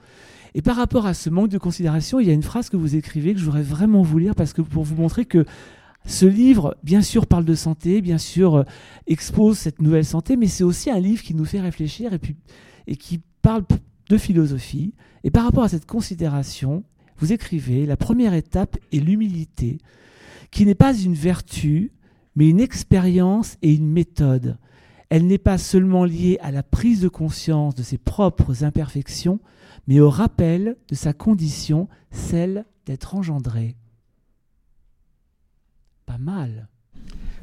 [0.54, 2.94] Et par rapport à ce manque de considération, il y a une phrase que vous
[2.94, 5.44] écrivez que je voudrais vraiment vous lire parce que pour vous montrer que
[6.06, 8.64] ce livre, bien sûr, parle de santé, bien sûr, euh,
[9.06, 12.36] expose cette nouvelle santé, mais c'est aussi un livre qui nous fait réfléchir et, puis,
[12.86, 13.64] et qui parle
[14.08, 14.94] de philosophie.
[15.24, 16.82] Et par rapport à cette considération,
[17.18, 19.78] vous écrivez, la première étape est l'humilité,
[20.50, 21.92] qui n'est pas une vertu,
[22.36, 24.58] mais une expérience et une méthode.
[25.10, 29.40] Elle n'est pas seulement liée à la prise de conscience de ses propres imperfections,
[29.86, 33.76] mais au rappel de sa condition, celle d'être engendré
[36.08, 36.68] pas mal.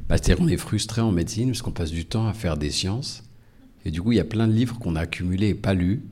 [0.09, 2.71] Bah, C'est-à-dire qu'on est frustré en médecine parce qu'on passe du temps à faire des
[2.71, 3.23] sciences.
[3.85, 6.03] Et du coup, il y a plein de livres qu'on a accumulés et pas lus.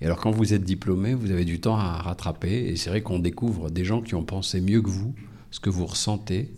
[0.00, 2.68] Et alors, quand vous êtes diplômé, vous avez du temps à rattraper.
[2.68, 5.14] Et c'est vrai qu'on découvre des gens qui ont pensé mieux que vous,
[5.54, 6.52] ce que vous ressentez.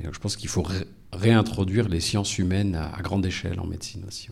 [0.00, 0.66] Et donc, je pense qu'il faut
[1.12, 4.30] réintroduire les sciences humaines à, grande échelle en médecine aussi.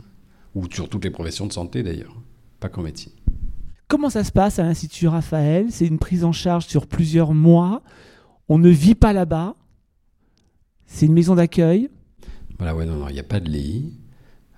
[0.57, 2.13] Ou sur toutes les professions de santé d'ailleurs,
[2.59, 3.13] pas qu'en médecine.
[3.87, 5.67] Comment ça se passe à l'Institut Raphaël?
[5.71, 7.83] C'est une prise en charge sur plusieurs mois.
[8.49, 9.55] On ne vit pas là-bas.
[10.87, 11.89] C'est une maison d'accueil?
[12.59, 13.93] Voilà, ouais, non, non, il n'y a pas de lit.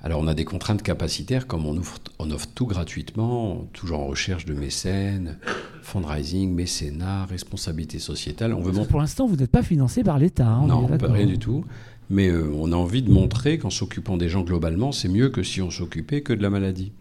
[0.07, 4.07] Alors on a des contraintes capacitaires, comme on offre, on offre tout gratuitement, toujours en
[4.07, 5.36] recherche de mécènes,
[5.82, 8.54] fundraising, mécénat, responsabilité sociétale.
[8.54, 10.46] On veut Pour l'instant, vous n'êtes pas financé par l'État.
[10.46, 11.64] Hein, non, pas rien du tout.
[12.09, 15.42] Mais euh, on a envie de montrer qu'en s'occupant des gens globalement, c'est mieux que
[15.42, 16.92] si on s'occupait que de la maladie.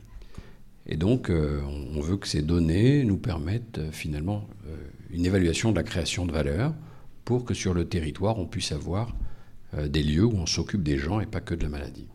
[0.88, 1.62] Et donc, euh,
[1.96, 4.48] on veut que ces données nous permettent euh, finalement
[5.12, 6.74] une évaluation de la création de valeur
[7.24, 9.16] pour que sur le territoire, on puisse avoir
[9.78, 12.08] des lieux où on s'occupe des gens et pas que de la maladie.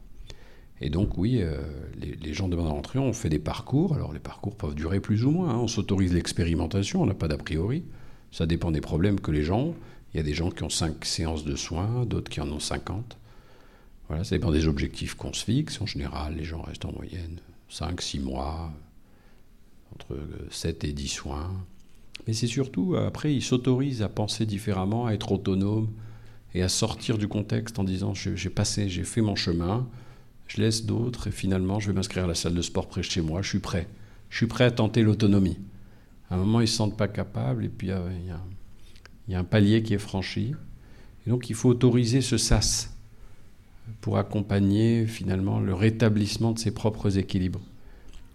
[0.80, 1.60] Et donc oui, euh,
[1.98, 3.94] les, gens demandent à rentrer, on fait des parcours.
[3.94, 5.50] Alors les parcours peuvent durer plus ou moins.
[5.50, 5.58] Hein.
[5.58, 7.84] On s'autorise l'expérimentation, on n'a pas d'a priori.
[8.32, 9.74] Ça dépend des problèmes que les gens ont.
[10.12, 12.60] Il y a des gens qui ont 5 séances de soins, d'autres qui en ont
[12.60, 13.16] 50.
[14.08, 15.80] Voilà, ça dépend des objectifs qu'on se fixe.
[15.80, 18.72] En général, les gens restent en moyenne 5, 6 mois,
[19.94, 20.18] entre
[20.50, 21.52] 7 et 10 soins.
[22.26, 25.88] Mais c'est surtout, euh, après, ils s'autorisent à penser différemment, à être autonomes
[26.54, 29.86] et à sortir du contexte en disant j'ai passé, j'ai fait mon chemin,
[30.50, 33.06] je laisse d'autres et finalement je vais m'inscrire à la salle de sport près de
[33.06, 33.88] chez moi, je suis prêt.
[34.30, 35.58] Je suis prêt à tenter l'autonomie.
[36.28, 38.08] À un moment, ils ne se sentent pas capables et puis euh,
[39.28, 40.54] il y, a un palier qui est franchi.
[41.26, 42.92] Donc il faut autoriser ce sas
[44.00, 47.60] pour accompagner finalement le rétablissement de ses propres équilibres.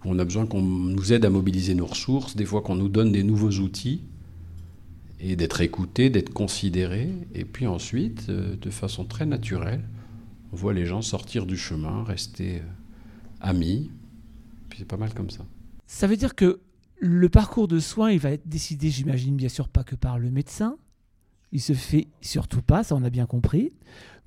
[0.05, 3.11] On a besoin qu'on nous aide à mobiliser nos ressources, des fois qu'on nous donne
[3.11, 4.01] des nouveaux outils,
[5.19, 7.09] et d'être écouté, d'être considéré.
[7.33, 9.83] Et puis ensuite, euh, de façon très naturelle,
[10.51, 12.63] on voit les gens sortir du chemin, rester euh,
[13.41, 13.91] amis.
[14.69, 15.45] Puis c'est pas mal comme ça.
[15.87, 16.59] Ça veut dire que
[16.99, 20.31] le parcours de soins, il va être décidé, j'imagine bien sûr, pas que par le
[20.31, 20.77] médecin.
[21.51, 23.71] Il se fait surtout pas, ça on a bien compris.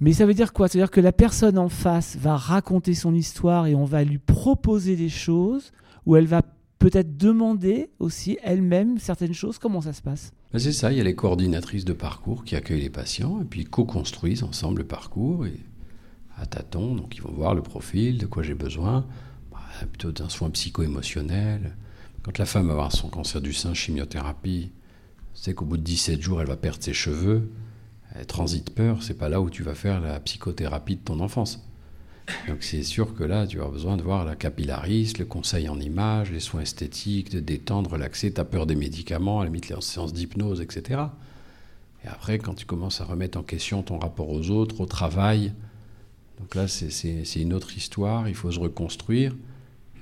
[0.01, 0.69] Mais ça veut dire quoi?
[0.69, 4.05] Ça veut dire que la personne en face va raconter son histoire et on va
[4.05, 5.73] lui proposer des choses,
[6.07, 6.43] ou elle va
[6.79, 9.59] peut-être demander aussi elle-même certaines choses.
[9.59, 10.33] Comment ça se passe?
[10.53, 13.45] Ben, C'est ça, il y a les coordinatrices de parcours qui accueillent les patients et
[13.45, 15.59] puis co-construisent ensemble le parcours et
[16.41, 16.95] à tâtons.
[16.95, 19.07] Donc ils vont voir le profil, de quoi j'ai besoin,
[19.51, 19.59] bah,
[19.91, 21.77] plutôt d'un soin psycho-émotionnel.
[22.23, 24.71] Quand la femme va avoir son cancer du sein, chimiothérapie,
[25.35, 27.51] c'est qu'au bout de 17 jours, elle va perdre ses cheveux.
[28.17, 31.65] Euh, transit peur, c'est pas là où tu vas faire la psychothérapie de ton enfance.
[32.47, 35.81] Donc c'est sûr que là, tu as besoin de voir la capillariste, le conseil en
[35.81, 39.81] images, les soins esthétiques, de détendre, relaxer, tu peur des médicaments, à la limite les
[39.81, 41.01] séances d'hypnose, etc.
[42.05, 45.53] Et après, quand tu commences à remettre en question ton rapport aux autres, au travail,
[46.41, 49.35] donc là, c'est une autre histoire, il faut se reconstruire.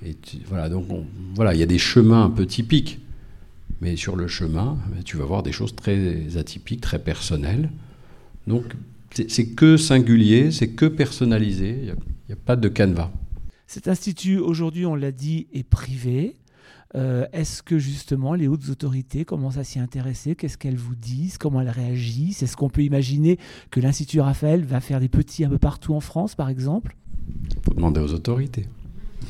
[0.05, 0.14] Et
[0.47, 0.87] voilà, donc
[1.34, 3.01] voilà, il y a des chemins un peu typiques,
[3.80, 7.70] mais sur le chemin, tu vas voir des choses très atypiques, très personnelles.
[8.47, 8.64] Donc,
[9.28, 13.11] c'est que singulier, c'est que personnalisé, il n'y a, pas de canevas.
[13.66, 16.37] Cet institut, aujourd'hui, on l'a dit, est privé.
[16.95, 20.34] Euh, est-ce que justement les hautes autorités commencent à s'y intéresser?
[20.34, 21.37] Qu'est-ce qu'elles vous disent?
[21.37, 22.43] Comment elles réagissent?
[22.43, 23.39] Est-ce qu'on peut imaginer
[23.70, 26.97] que l'Institut Raphaël va faire des petits un peu partout en France, par exemple?
[27.64, 28.68] Faut demander aux autorités.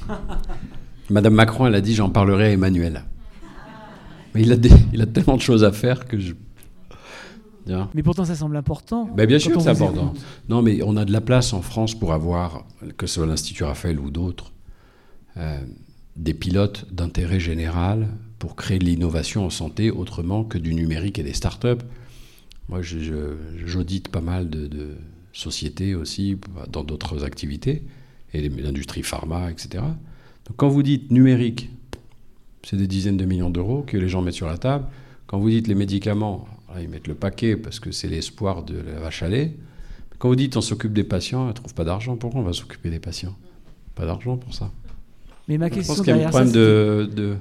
[1.11, 3.05] Madame Macron, elle a dit j'en parlerai à Emmanuel.
[4.35, 4.57] Mais il a,
[4.93, 6.35] il a tellement de choses à faire que je.
[7.95, 9.09] Mais pourtant, ça semble important.
[9.17, 10.15] Ben bien sûr, c'est important.
[10.49, 12.65] Non, mais on a de la place en France pour avoir,
[12.97, 14.53] que ce soit l'Institut Raphaël ou d'autres,
[15.37, 15.59] euh,
[16.17, 18.09] des pilotes d'intérêt général
[18.39, 21.85] pour créer de l'innovation en santé autrement que du numérique et des startups.
[22.69, 24.97] Moi, j'audite pas mal de,
[25.33, 26.39] sociétés aussi
[26.73, 27.83] dans d'autres activités,
[28.33, 29.85] et l'industrie pharma, etc.
[30.47, 31.71] Donc quand vous dites numérique,
[32.63, 34.87] c'est des dizaines de millions d'euros que les gens mettent sur la table.
[35.27, 36.49] Quand vous dites les médicaments,
[36.81, 39.55] ils mettent le paquet parce que c'est l'espoir de la vache à lait.
[40.19, 42.17] Quand vous dites on s'occupe des patients, on ne trouve pas d'argent.
[42.17, 43.37] Pourquoi on va s'occuper des patients?
[43.95, 44.73] Pas d'argent pour ça.
[45.49, 47.37] Mais ma question Je pense qu'il y a un problème de,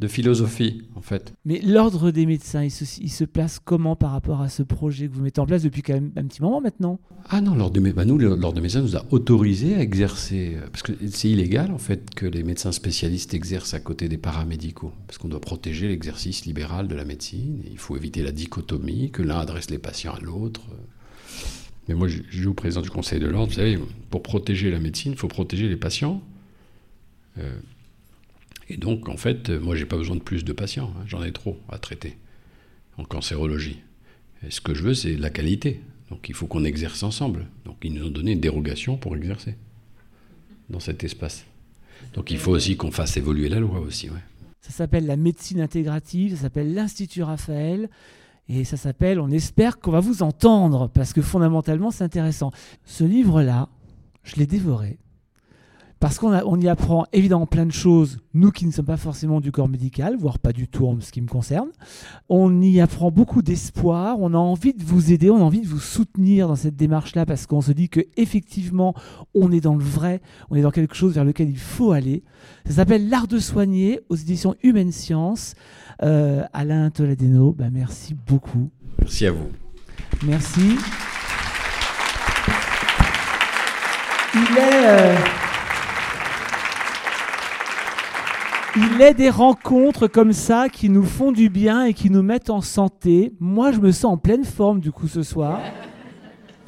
[0.00, 1.34] de philosophie, en fait.
[1.44, 5.20] Mais l'ordre des médecins, il se, place comment par rapport à ce projet que vous
[5.20, 6.98] mettez en place depuis quand même un petit moment maintenant?
[7.28, 10.82] Ah non, l'ordre des, bah nous, l'ordre des médecins nous a autorisé à exercer, parce
[10.82, 15.18] que c'est illégal en fait que les médecins spécialistes exercent à côté des paramédicaux, parce
[15.18, 19.38] qu'on doit protéger l'exercice libéral de la médecine, il faut éviter la dichotomie, que l'un
[19.38, 20.62] adresse les patients à l'autre.
[21.88, 25.12] Mais moi, je, au président du Conseil de l'ordre, vous savez, pour protéger la médecine,
[25.12, 26.22] il faut protéger les patients.
[27.38, 27.58] Euh,
[28.68, 30.92] et donc, en fait, moi, j'ai pas besoin de plus de patients.
[30.96, 31.04] Hein.
[31.06, 32.16] J'en ai trop à traiter
[32.96, 33.80] en cancérologie.
[34.48, 35.80] Ce que je veux, c'est la qualité.
[36.10, 37.46] Donc, il faut qu'on exerce ensemble.
[37.64, 39.56] Donc, ils nous ont donné une dérogation pour exercer
[40.68, 41.44] dans cet espace.
[42.14, 44.08] Donc, il faut aussi qu'on fasse évoluer la loi aussi.
[44.60, 47.88] Ça s'appelle la médecine intégrative, ça s'appelle l'Institut Raphaël.
[48.48, 52.50] Et ça s'appelle On espère qu'on va vous entendre, parce que fondamentalement, c'est intéressant.
[52.84, 53.68] Ce livre-là,
[54.24, 54.98] je l'ai dévoré.
[56.00, 59.52] Parce qu'on y apprend évidemment plein de choses, nous qui ne sommes pas forcément du
[59.52, 61.68] corps médical, voire pas du tout en ce qui me concerne.
[62.30, 65.66] On y apprend beaucoup d'espoir, on a envie de vous aider, on a envie de
[65.66, 68.94] vous soutenir dans cette démarche-là, parce qu'on se dit que effectivement,
[69.34, 72.22] on est dans le vrai, on est dans quelque chose vers lequel il faut aller.
[72.64, 75.54] Ça s'appelle L'art de soigner aux éditions Humaine Science.
[76.02, 78.70] Euh, Alain Toladeno, bah merci beaucoup.
[78.98, 79.50] Merci à vous.
[80.22, 80.78] Merci.
[84.34, 84.86] Il est...
[84.86, 85.16] Euh,
[88.76, 92.50] Il est des rencontres comme ça qui nous font du bien et qui nous mettent
[92.50, 93.32] en santé.
[93.40, 95.60] Moi, je me sens en pleine forme du coup ce soir.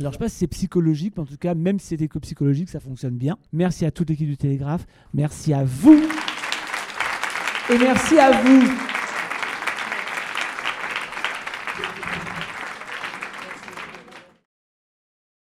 [0.01, 2.19] Alors, je sais pas si c'est psychologique, mais en tout cas, même si c'était que
[2.19, 3.37] psychologique, ça fonctionne bien.
[3.53, 4.85] Merci à toute l'équipe du Télégraphe.
[5.15, 6.03] Merci à vous.
[7.71, 8.63] Et merci à vous